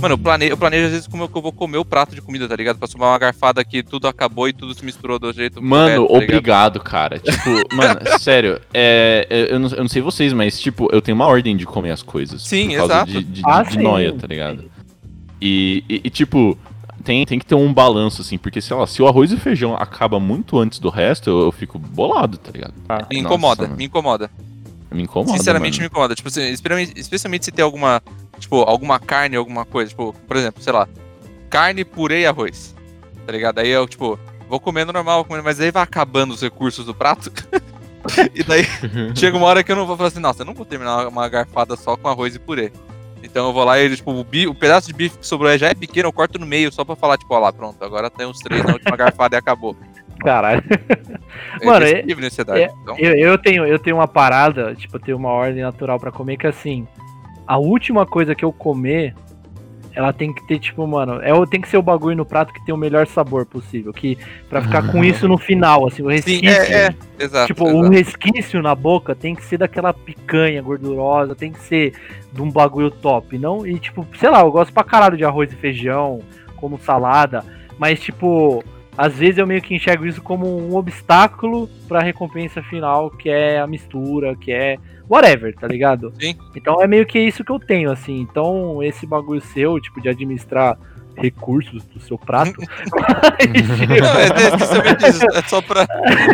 [0.00, 2.22] Mano, eu planejo, eu planejo às vezes como eu eu vou comer o prato de
[2.22, 2.78] comida, tá ligado?
[2.78, 6.12] Pra tomar uma garfada que tudo acabou e tudo se misturou do jeito Mano, correto,
[6.12, 7.18] tá obrigado, cara.
[7.18, 11.16] Tipo, mano, sério, é, é, eu, não, eu não sei vocês, mas, tipo, eu tenho
[11.16, 12.42] uma ordem de comer as coisas.
[12.42, 13.10] Sim, por causa exato.
[13.10, 14.70] De, de, Ah, de noia, tá ligado?
[15.40, 16.56] E, e- e, tipo,
[17.02, 19.74] tem, tem que ter um balanço, assim, porque, sei lá, se o arroz e feijão
[19.74, 22.74] acaba muito antes do resto, eu, eu fico bolado, tá ligado?
[22.78, 24.30] Me Nossa, incomoda, mano, me incomoda.
[24.96, 25.36] Me incomoda.
[25.36, 25.90] Sinceramente me mano.
[25.92, 26.14] incomoda.
[26.14, 28.02] Tipo, especialmente, especialmente se tem alguma,
[28.38, 29.90] tipo, alguma carne, alguma coisa.
[29.90, 30.88] Tipo, por exemplo, sei lá,
[31.50, 32.74] carne, purê e arroz.
[33.24, 33.58] Tá ligado?
[33.58, 34.18] Aí eu, tipo,
[34.48, 37.30] vou comendo normal, vou comendo, mas aí vai acabando os recursos do prato.
[38.34, 38.64] e daí
[39.16, 41.28] chega uma hora que eu não vou falar assim, nossa, eu não vou terminar uma
[41.28, 42.72] garfada só com arroz e purê.
[43.22, 45.68] Então eu vou lá e, tipo, o, bi- o pedaço de bife que sobrou já
[45.68, 48.26] é pequeno, eu corto no meio só pra falar, tipo, ó lá, pronto, agora tem
[48.26, 49.74] uns três na última garfada e acabou.
[50.26, 50.62] Caralho.
[51.60, 52.02] É Mano, é- é-
[52.82, 56.10] então, Eu, eu, tenho, eu tenho uma parada, tipo, eu tenho uma ordem natural pra
[56.10, 56.84] comer que assim,
[57.46, 59.14] a última coisa que eu comer,
[59.94, 62.64] ela tem que ter, tipo, mano, é, tem que ser o bagulho no prato que
[62.66, 63.92] tem o melhor sabor possível.
[63.92, 64.18] Que,
[64.48, 66.74] pra ficar com isso no final, assim, o Sim, resquício.
[66.74, 67.46] é, é, exato.
[67.46, 67.78] Tipo, exato.
[67.78, 71.94] o resquício na boca tem que ser daquela picanha gordurosa, tem que ser
[72.32, 73.38] de um bagulho top.
[73.38, 76.18] Não, e tipo, sei lá, eu gosto pra caralho de arroz e feijão,
[76.56, 77.44] como salada,
[77.78, 78.64] mas tipo,
[78.96, 83.58] às vezes eu meio que enxergo isso como um obstáculo pra recompensa final, que é
[83.60, 84.78] a mistura, que é
[85.08, 86.12] whatever, tá ligado?
[86.20, 86.36] Sim.
[86.54, 88.18] Então é meio que isso que eu tenho, assim.
[88.20, 90.78] Então, esse bagulho seu, tipo, de administrar
[91.16, 92.54] recursos do seu prato.
[92.92, 95.24] mas, Não, é especialmente isso.
[95.32, 95.86] É só pra,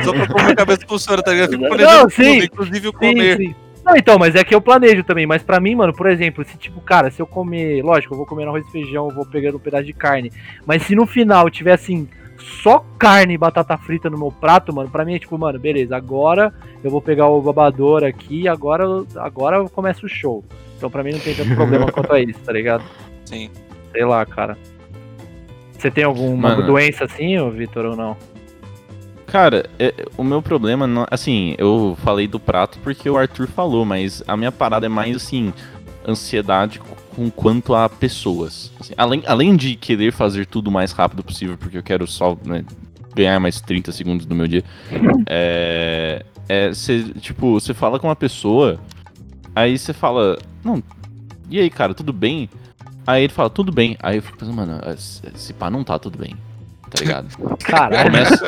[0.04, 1.54] só pra como a cabeça funciona, tá ligado?
[1.54, 2.34] Eu fico Não, sim.
[2.34, 3.36] tudo, inclusive o Sim, comer.
[3.36, 3.54] sim.
[3.84, 5.26] Não, então, mas é que eu planejo também.
[5.26, 8.26] Mas pra mim, mano, por exemplo, se tipo, cara, se eu comer, lógico, eu vou
[8.26, 10.30] comer arroz e feijão, eu vou pegando um pedaço de carne.
[10.64, 12.08] Mas se no final tiver assim,
[12.62, 15.96] só carne e batata frita no meu prato, mano, pra mim é tipo, mano, beleza,
[15.96, 18.84] agora eu vou pegar o babador aqui, agora,
[19.16, 20.44] agora começa o show.
[20.76, 22.84] Então pra mim não tem tanto problema quanto a isso, tá ligado?
[23.24, 23.50] Sim.
[23.92, 24.56] Sei lá, cara.
[25.78, 26.66] Você tem alguma Mano.
[26.66, 28.16] doença assim, Vitor, ou não?
[29.26, 33.84] Cara, é- o meu problema, não, assim, eu falei do prato porque o Arthur falou,
[33.84, 35.52] mas a minha parada é mais, assim,
[36.06, 36.80] ansiedade
[37.14, 38.72] com quanto a pessoas.
[38.80, 42.36] Assim, além, além de querer fazer tudo o mais rápido possível, porque eu quero só
[42.44, 42.64] né,
[43.14, 44.64] ganhar mais 30 segundos do meu dia,
[45.28, 46.24] é.
[46.48, 48.78] É, cê, tipo, você fala com uma pessoa,
[49.54, 50.82] aí você fala, não,
[51.48, 52.50] e aí, cara, tudo bem?
[53.06, 53.96] Aí ele fala, tudo bem.
[54.02, 54.80] Aí eu fico pensando, mano,
[55.34, 56.36] esse pá não tá tudo bem,
[56.92, 57.56] tá ligado?
[57.58, 58.10] Caralho.
[58.10, 58.44] Começa...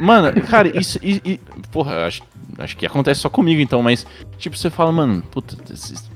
[0.00, 0.98] Mano, cara, isso.
[1.02, 2.22] E, e- porra, acho,
[2.58, 4.06] acho que acontece só comigo então, mas.
[4.38, 5.56] Tipo, você fala, mano, puta,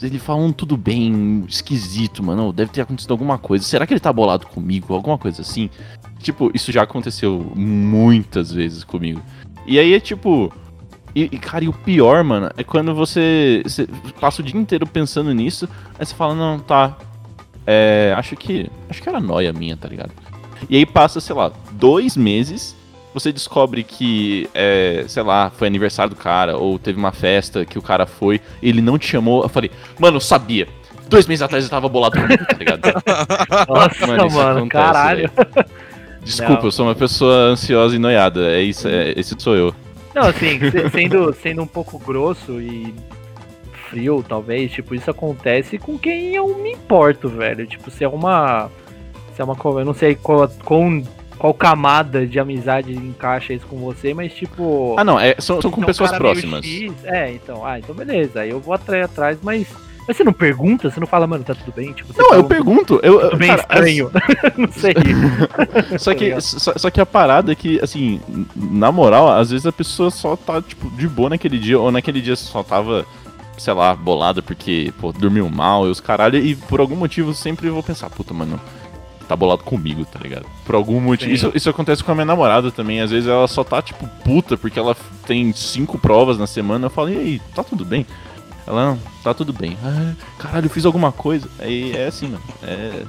[0.03, 2.53] ele fala um tudo bem esquisito, mano.
[2.53, 3.64] Deve ter acontecido alguma coisa.
[3.64, 4.95] Será que ele tá bolado comigo?
[4.95, 5.69] Alguma coisa assim?
[6.21, 9.21] Tipo, isso já aconteceu muitas vezes comigo.
[9.66, 10.51] E aí é tipo.
[11.14, 13.87] E, e, cara, e o pior, mano, é quando você, você
[14.21, 16.97] passa o dia inteiro pensando nisso, aí você fala, não, tá.
[17.66, 18.14] É.
[18.16, 18.71] Acho que.
[18.89, 20.12] Acho que era noia minha, tá ligado?
[20.69, 22.77] E aí passa, sei lá, dois meses,
[23.15, 27.79] você descobre que, é, sei lá, foi aniversário do cara, ou teve uma festa que
[27.79, 29.43] o cara foi, ele não te chamou.
[29.43, 30.69] Eu falei, mano, eu sabia.
[31.09, 32.81] Dois meses atrás eu tava bolado comigo, tá ligado?
[33.69, 35.31] Nossa, Mano, mano, acontece, caralho.
[36.23, 36.65] Desculpa, Não.
[36.65, 38.51] eu sou uma pessoa ansiosa e noiada.
[38.53, 39.75] É isso, é, esse sou eu.
[40.15, 42.93] Não, assim, se- sendo, sendo um pouco grosso e
[43.89, 47.67] frio, talvez, tipo, isso acontece com quem eu me importo, velho.
[47.67, 48.71] Tipo, se é uma.
[49.39, 49.57] Se é uma.
[49.78, 50.80] Eu não sei qual, qual,
[51.39, 54.97] qual camada de amizade encaixa isso com você, mas tipo.
[54.99, 56.64] Ah, não, é, são, são com então, pessoas próximas.
[56.64, 57.64] X, é, então.
[57.64, 58.41] Ah, então beleza.
[58.41, 59.68] Aí eu vou atrás, atrás, mas.
[60.09, 60.91] Mas você não pergunta?
[60.91, 61.93] Você não fala, mano, tá tudo bem?
[61.93, 62.99] Tipo, Não, fala eu um- pergunto.
[63.03, 64.11] Eu, Tudo bem cara, estranho.
[64.59, 64.95] não sei.
[65.95, 68.18] as- só, Tá que, só, só que a parada é que, assim,
[68.57, 72.22] na moral, às vezes a pessoa só tá, tipo, de boa naquele dia, ou naquele
[72.22, 73.05] dia só tava,
[73.59, 77.68] sei lá, bolada porque, pô, dormiu mal e os caralho, e por algum motivo sempre
[77.68, 78.59] vou pensar, puta, mano,
[79.29, 80.47] tá bolado comigo, tá ligado?
[80.64, 81.31] Por algum motivo.
[81.31, 83.01] Isso, isso acontece com a minha namorada também.
[83.01, 86.87] Às vezes ela só tá, tipo, puta porque ela tem cinco provas na semana.
[86.87, 88.07] Eu falo, e aí, tá tudo bem?
[88.66, 89.76] Ela, não, tá tudo bem.
[89.85, 91.49] Ah, caralho, eu fiz alguma coisa.
[91.59, 92.43] Aí é assim, mano.
[92.62, 93.03] É.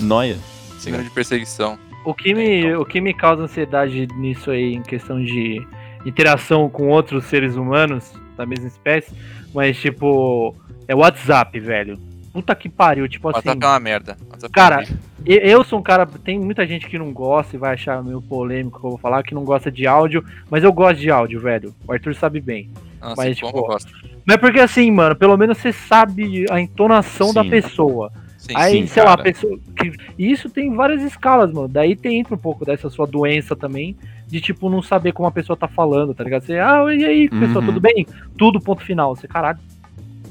[0.00, 0.36] Noia.
[0.78, 1.78] Signo de perseguição.
[2.04, 5.64] O que, me, o que me causa ansiedade nisso aí, em questão de
[6.04, 9.12] interação com outros seres humanos da mesma espécie,
[9.54, 10.54] mas tipo,
[10.88, 11.98] é WhatsApp, velho.
[12.32, 13.38] Puta que pariu, tipo assim.
[13.48, 14.16] WhatsApp é uma merda.
[14.30, 14.84] WhatsApp é Cara,
[15.26, 16.06] e- eu sou um cara.
[16.06, 19.22] Tem muita gente que não gosta e vai achar meio polêmico que eu vou falar,
[19.22, 21.74] que não gosta de áudio, mas eu gosto de áudio, velho.
[21.88, 22.70] O Arthur sabe bem.
[23.00, 23.92] Nossa, mas, como tipo, eu gosto.
[24.24, 27.50] Mas é porque assim, mano, pelo menos você sabe a entonação da Sim.
[27.50, 28.12] pessoa.
[28.38, 29.22] Sim, Aí, sim, sei lá, a cara.
[29.32, 29.58] pessoa.
[29.76, 29.92] Que...
[30.18, 31.68] E isso tem várias escalas, mano.
[31.68, 35.32] Daí tem entra um pouco dessa sua doença também, de tipo, não saber como a
[35.32, 36.42] pessoa tá falando, tá ligado?
[36.44, 37.66] Você, ah, e aí, pessoa, Uhum.
[37.66, 38.06] tudo bem?
[38.38, 39.14] Tudo, ponto final.
[39.16, 39.58] Você, caralho.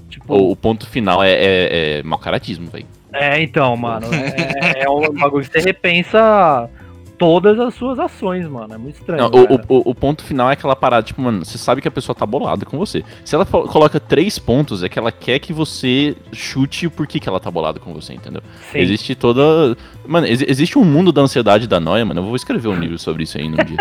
[0.10, 2.86] Tipo, O, o ponto final é, é, é mau caratismo, velho.
[3.14, 4.07] é, então, mano.
[4.14, 6.70] É, é um bagulho que você repensa
[7.18, 8.74] todas as suas ações, mano.
[8.74, 9.30] É muito estranho.
[9.30, 11.91] Não, o, o, o- ponto final é aquela parada, tipo, mano, você sabe que a
[11.91, 13.03] pessoa tá bolada com você.
[13.26, 17.28] Se ela coloca três pontos, é que ela quer que você chute o porquê que
[17.28, 18.41] ela tá bolada com você, entendeu?
[18.72, 18.80] Sim.
[18.80, 19.76] Existe toda.
[20.07, 22.22] Mano, exi- existe um mundo da ansiedade e da noia, mano.
[22.22, 23.78] Eu vou escrever um livro sobre isso aí num dia.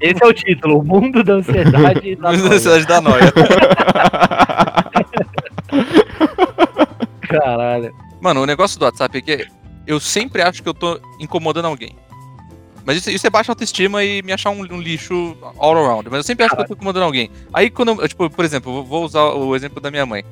[0.00, 2.42] Esse é o título: O Mundo da Ansiedade e da Noia.
[2.48, 3.32] Necessidade da noia.
[7.28, 7.94] Caralho.
[8.20, 9.46] Mano, o negócio do WhatsApp é que
[9.86, 11.96] eu sempre acho que eu tô incomodando alguém.
[12.84, 16.08] Mas isso, isso é baixa autoestima e me achar um, um lixo all around.
[16.08, 17.28] Mas eu sempre acho que eu tô incomodando alguém.
[17.52, 20.24] Aí quando eu, tipo, por exemplo, vou- usar o exemplo da minha mãe.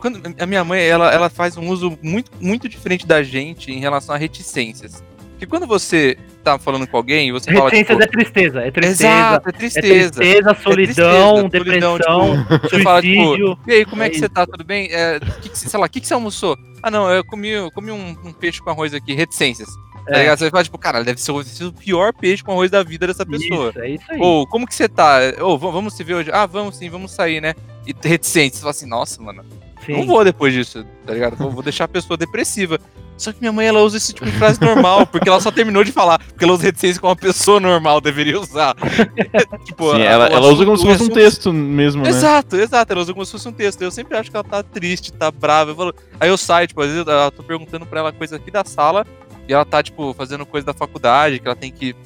[0.00, 3.78] Quando a minha mãe, ela, ela faz um uso muito, muito diferente da gente em
[3.78, 5.04] relação a reticências.
[5.38, 8.60] Porque quando você tá falando com alguém, você fala, Reticências tipo, é tristeza.
[8.60, 9.06] É tristeza.
[9.08, 10.10] Exato, é É tristeza.
[10.20, 14.28] tristeza, solidão, tristeza, solidão, depressão, Você fala, tipo, e aí, como é É que você
[14.28, 14.44] tá?
[14.44, 14.88] Tudo bem?
[14.90, 16.58] É, que que, sei lá, o que, que você almoçou?
[16.82, 19.68] Ah, não, eu comi, eu comi um, um peixe com arroz aqui, reticências.
[20.08, 20.36] Tá É.
[20.36, 23.68] Você fala, tipo, cara, deve ser, o- pior peixe com arroz da vida dessa pessoa.
[23.70, 24.18] Isso, é isso aí.
[24.20, 25.18] Ou, como que você tá?
[25.40, 26.30] Ou, "Va- vamos se ver hoje?
[26.32, 27.54] Ah, vamos sim, vamos sair, né?
[27.86, 28.58] E reticentes.
[28.58, 29.44] Você fala assim, nossa, mano,
[29.86, 29.92] Sim.
[29.92, 31.36] não vou depois disso, tá ligado?
[31.36, 32.78] Vou, vou deixar a pessoa depressiva.
[33.16, 35.82] Só que minha mãe, ela usa esse tipo de frase normal, porque ela só terminou
[35.82, 36.20] de falar.
[36.20, 38.76] Porque ela usa reticência como uma pessoa normal deveria usar.
[39.64, 42.10] tipo, Sim, a- ela, ela usa como se fosse um assunto- texto mesmo, né?
[42.10, 42.92] Exato, exato.
[42.92, 43.82] Ela usa como se fosse um texto.
[43.82, 45.72] Eu sempre acho que ela tá triste, tá brava.
[45.72, 48.52] Eu falo- Aí eu saio, tipo, às vezes eu tô perguntando pra ela coisa aqui
[48.52, 49.04] da sala
[49.48, 51.96] e ela tá, tipo, fazendo coisa da faculdade, que ela tem que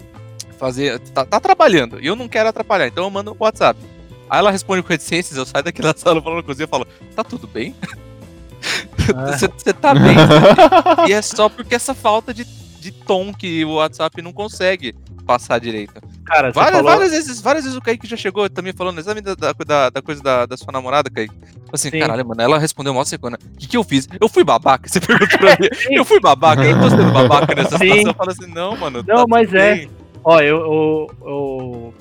[0.58, 0.98] fazer.
[1.10, 2.00] Tá, tá trabalhando.
[2.00, 3.78] E eu não quero atrapalhar, então eu mando no WhatsApp.
[4.32, 7.22] Aí ela responde com reticências, eu saio daqui da sala falando cozinha e falo, tá
[7.22, 7.76] tudo bem?
[9.16, 9.36] Ah.
[9.36, 10.14] Você tá bem?
[11.10, 14.94] e é só porque essa falta de, de tom que o WhatsApp não consegue
[15.26, 16.00] passar direito.
[16.24, 16.92] Cara, Várias, falou...
[16.92, 20.22] várias vezes, várias vezes o Kaique já chegou também falando exatamente da, da, da coisa
[20.22, 21.34] da, da sua namorada, Kaique.
[21.72, 21.98] Assim, Sim.
[21.98, 23.36] caralho, mano, ela respondeu mal secunda.
[23.36, 24.08] O que, que eu fiz?
[24.20, 24.88] Eu fui babaca?
[24.88, 25.68] Você perguntou pra mim.
[25.74, 25.96] Sim.
[25.96, 27.84] Eu fui babaca, eu tô sendo babaca nessa Sim.
[27.84, 28.10] situação.
[28.10, 29.04] Eu falo assim, não, mano.
[29.04, 29.88] Não, tá mas é.
[30.22, 31.94] Ó, eu, eu, eu,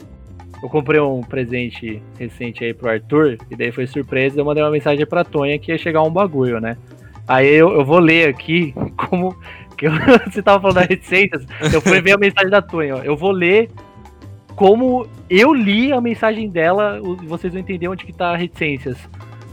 [0.62, 4.70] eu comprei um presente recente aí pro Arthur, e daí foi surpresa, eu mandei uma
[4.72, 6.78] mensagem pra Tonha que ia chegar um bagulho, né?
[7.28, 9.36] Aí eu, eu vou ler aqui como.
[9.78, 9.92] Que eu-
[10.32, 13.00] você tava falando das reticências, eu fui ver a mensagem da Tonha, ó.
[13.00, 13.70] Eu vou ler
[14.56, 18.98] como eu li a mensagem dela, vocês vão entender onde que tá reticências.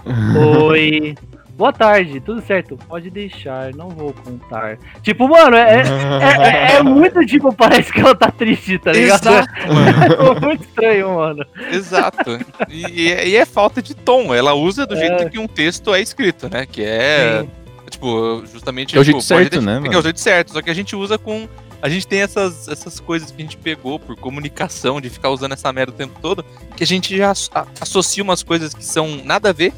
[0.68, 1.14] Oi.
[1.58, 2.78] Boa tarde, tudo certo?
[2.88, 4.78] Pode deixar, não vou contar.
[5.02, 9.20] Tipo, mano, é, é, é- é muito tipo, parece que ela tá triste, tá ligado?
[9.28, 10.36] Exato, mano.
[10.36, 11.44] É muito estranho, mano.
[11.72, 12.38] Exato.
[12.68, 14.32] E, e é, e é falta de tom.
[14.32, 14.98] Ela usa do É.
[14.98, 16.64] jeito que um texto é escrito, né?
[16.64, 17.40] Que é.
[17.42, 17.50] Sim.
[17.90, 18.96] Tipo, justamente.
[18.96, 19.98] É o tipo, jeito certo, pode- né, Que é mano?
[19.98, 20.52] o jeito certo.
[20.52, 21.48] Só que a gente usa com.
[21.82, 25.52] A gente tem essas, essas coisas que a gente pegou por comunicação, de ficar usando
[25.52, 26.44] essa merda o tempo todo,
[26.76, 27.32] que a gente já
[27.80, 29.72] associa umas coisas que são nada a ver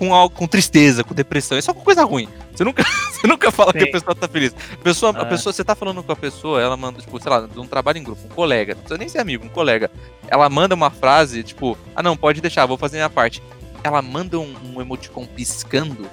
[0.00, 1.58] com algo, com tristeza, com depressão.
[1.58, 2.26] É só com coisa ruim.
[2.54, 2.82] Você nunca,
[3.12, 3.88] você nunca fala que Sim.
[3.90, 4.54] a pessoa tá feliz.
[4.72, 5.24] A pessoa, a Ah.
[5.26, 7.98] pessoa, você tá falando com a pessoa, ela manda, tipo, sei lá, de um trabalho
[7.98, 9.90] em grupo, um colega, não precisa nem ser amigo, um colega.
[10.26, 13.42] Ela manda uma frase, tipo, ah não, pode deixar, vou fazer minha parte.
[13.84, 16.08] Ela manda um, um emoticon piscando.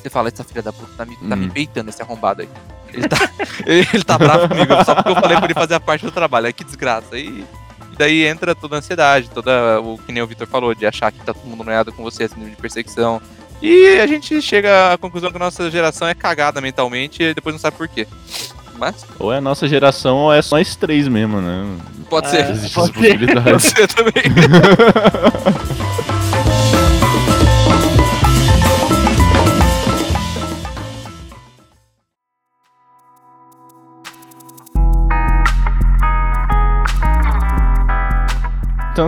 [0.00, 1.50] Você fala, essa filha da puta tá me, tá me Hum.
[1.50, 2.48] peitando, esse arrombado aí.
[2.94, 3.16] Ele tá,
[3.66, 6.12] ele, ele tá bravo comigo, só porque eu falei pra ele fazer a parte do
[6.12, 6.46] trabalho.
[6.46, 7.18] Aí que desgraça.
[7.18, 7.44] E
[8.02, 11.20] daí entra toda a ansiedade, toda o que nem o Vitor falou, de achar que
[11.20, 13.22] tá todo mundo noiado com você, esse nível de perseguição.
[13.62, 17.54] E a gente chega à conclusão que a nossa geração é cagada mentalmente e depois
[17.54, 18.08] não sabe por quê.
[18.76, 21.64] Mas Ou é a nossa geração ou é só nós três mesmo, né?
[22.10, 22.30] pode É.
[22.30, 22.50] ser.
[22.50, 23.42] Existe pode essa ser.
[23.44, 24.22] Pode ser também.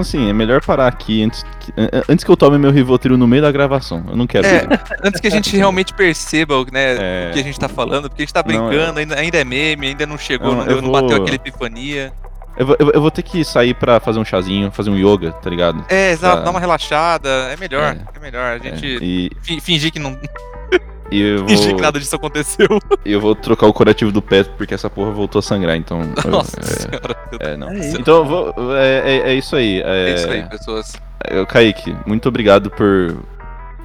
[0.04, 3.26] assim, é melhor parar aqui antes que, an- antes que eu tome meu Rivotril no
[3.26, 4.04] meio da gravação.
[4.08, 4.46] Eu não quero.
[4.46, 4.66] É,
[5.04, 6.96] antes que a gente realmente perceba o né,
[7.26, 7.30] É.
[7.30, 9.44] o que a gente tá falando, porque a gente tá Não, brincando, ainda, ainda é
[9.44, 12.12] meme, ainda não chegou, Não, não, eu não vou- bateu aquela epifania.
[12.56, 15.32] Eu, vou, eu vou- eu ter que sair pra fazer um chazinho, fazer um yoga,
[15.32, 15.84] tá ligado?
[15.88, 16.42] É, exato, Tá.
[16.44, 18.16] dá uma relaxada, é melhor, É.
[18.16, 18.44] é, melhor.
[18.52, 20.16] A É, gente e, fi- fingir que não.
[21.10, 22.66] e eu, Fingir vou, que nada disso aconteceu.
[23.04, 26.00] eu vou trocar o curativo do pé porque essa porra voltou a sangrar, então.
[26.02, 27.16] eu- Nossa é, senhora.
[27.40, 27.68] é, não.
[27.70, 28.00] É isso.
[28.00, 28.54] Então eu vou.
[28.76, 29.80] É, é- é isso aí.
[29.82, 30.92] É, É isso aí, pessoas.
[31.30, 33.16] Eu, Kaique, muito obrigado por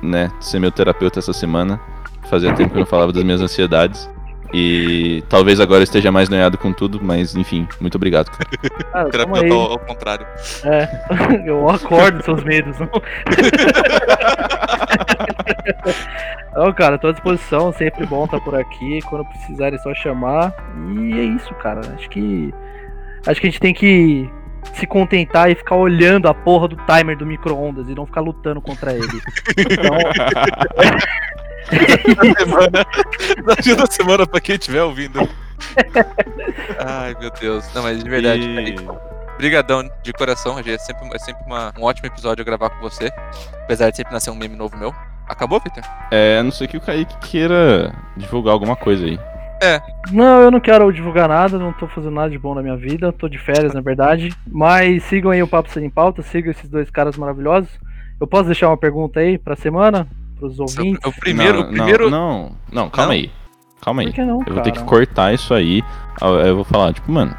[0.01, 1.79] né, ser meu terapeuta essa semana.
[2.29, 4.09] Fazia tempo que eu não falava das minhas ansiedades.
[4.53, 8.31] E talvez agora eu esteja mais noiado com tudo, mas enfim, muito obrigado.
[8.31, 9.09] cara.
[9.11, 9.51] Terapeuta aí.
[9.51, 10.25] ao, ao contrário.
[10.63, 10.87] É,
[11.45, 12.79] eu acordo seus medos.
[12.79, 12.89] Não?
[16.55, 18.99] Não, cara, tô à disposição, sempre bom estar por aqui.
[19.03, 20.53] Quando precisar é só chamar.
[20.97, 21.81] E é isso, cara.
[21.95, 22.53] Acho que.
[23.27, 24.29] Acho que a gente tem que
[24.73, 28.61] se contentar e ficar olhando a porra do timer do micro-ondas e não ficar lutando
[28.61, 29.21] contra ele.
[29.57, 29.95] Então,
[32.37, 32.85] semana.
[33.57, 35.19] Ajuda a semana pra quem estiver ouvindo.
[36.79, 37.65] Ai, meu Deus.
[37.73, 40.71] Não, mas de verdade, E- Brigadão de coração, Regi.
[40.73, 43.09] É sempre, é sempre uma- um ótimo episódio eu gravar com você.
[43.63, 44.93] Apesar de sempre nascer um meme novo meu.
[45.29, 45.83] Acabou, Victor?
[46.11, 49.17] É, a não ser que o Kaique queira divulgar alguma coisa aí.
[50.11, 53.13] não, eu não quero divulgar nada, não tô fazendo nada de bom na minha vida.
[53.13, 54.33] Tô de férias, na verdade.
[54.45, 57.69] Mas sigam aí o Papo Sem Pauta, sigam esses dois caras maravilhosos.
[58.19, 60.05] Eu posso deixar uma pergunta aí pra semana?
[60.39, 60.99] Pros ouvintes?
[61.05, 61.57] O primeiro.
[61.59, 62.09] Não, o primeiro...
[62.09, 62.29] Não,
[62.71, 63.19] não, não, calma Não?
[63.19, 63.31] aí.
[63.81, 64.07] Calma aí.
[64.07, 64.53] Por que não, Eu cara?
[64.53, 65.83] vou ter que cortar isso aí.
[66.21, 67.35] Eu vou falar, tipo, mano,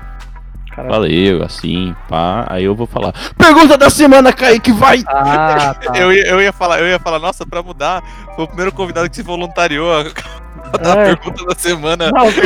[0.75, 2.47] Cara, valeu, assim, pá.
[2.49, 3.13] Aí eu vou falar.
[3.37, 5.03] Pergunta da semana, Kaique, vai!
[5.07, 5.93] Ah, tá.
[5.99, 8.03] Eu ia, eu, ia falar, eu ia falar, nossa, pra mudar,
[8.37, 10.01] foi o primeiro convidado que se voluntariou a,
[10.73, 11.17] a dar a É.
[11.17, 12.39] pergunta da semana Não, antes,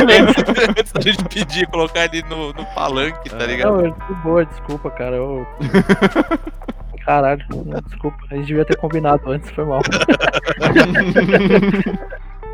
[0.77, 3.77] antes da gente pedir, colocar ele no, no palanque, tá ligado?
[3.77, 5.15] Não, eu- de boa, desculpa, cara.
[5.15, 5.47] Eu...
[7.05, 7.45] Caralho,
[7.85, 8.17] desculpa.
[8.31, 9.79] A gente devia ter combinado antes, foi mal.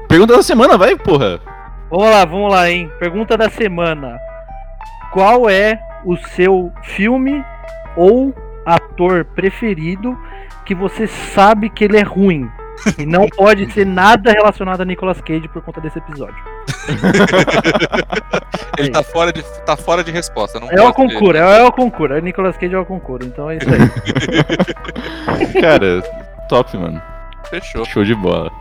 [0.10, 1.40] Pergunta da semana, vai, porra!
[1.90, 2.92] Vamos lá, vamos lá, hein?
[3.00, 4.20] Pergunta da semana.
[5.14, 7.44] Qual é o seu filme
[7.96, 8.34] ou
[8.66, 10.18] ator preferido
[10.66, 12.50] que você sabe que ele é ruim?
[12.98, 16.36] E não pode ser nada relacionado a Nicolas Cage por conta desse episódio.
[18.78, 20.60] Ele tá fora de, tá fora de resposta.
[20.60, 22.16] Não É o concurso, é o concurso.
[22.16, 25.54] É Nicolas Cage é o concurso, então é isso aí.
[25.62, 26.02] Cara,
[26.48, 27.02] top, mano.
[27.50, 27.86] Fechou.
[27.86, 28.52] Show de bola.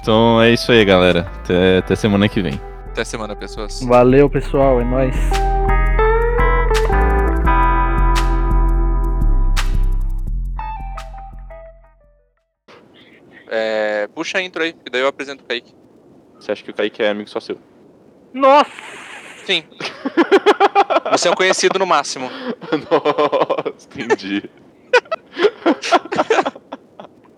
[0.00, 1.26] Então é isso aí, galera.
[1.42, 2.60] Até, até semana que vem.
[2.88, 3.82] Até semana, pessoas.
[3.82, 5.16] Valeu, pessoal, é nóis.
[13.56, 15.72] É, puxa a intro aí, que daí eu apresento o Kaique.
[16.40, 17.56] Você acha que o Kaique é amigo só seu?
[18.32, 18.68] Nossa!
[19.46, 19.62] Sim.
[21.12, 22.28] Você é um conhecido no máximo.
[22.90, 24.50] Nossa, entendi.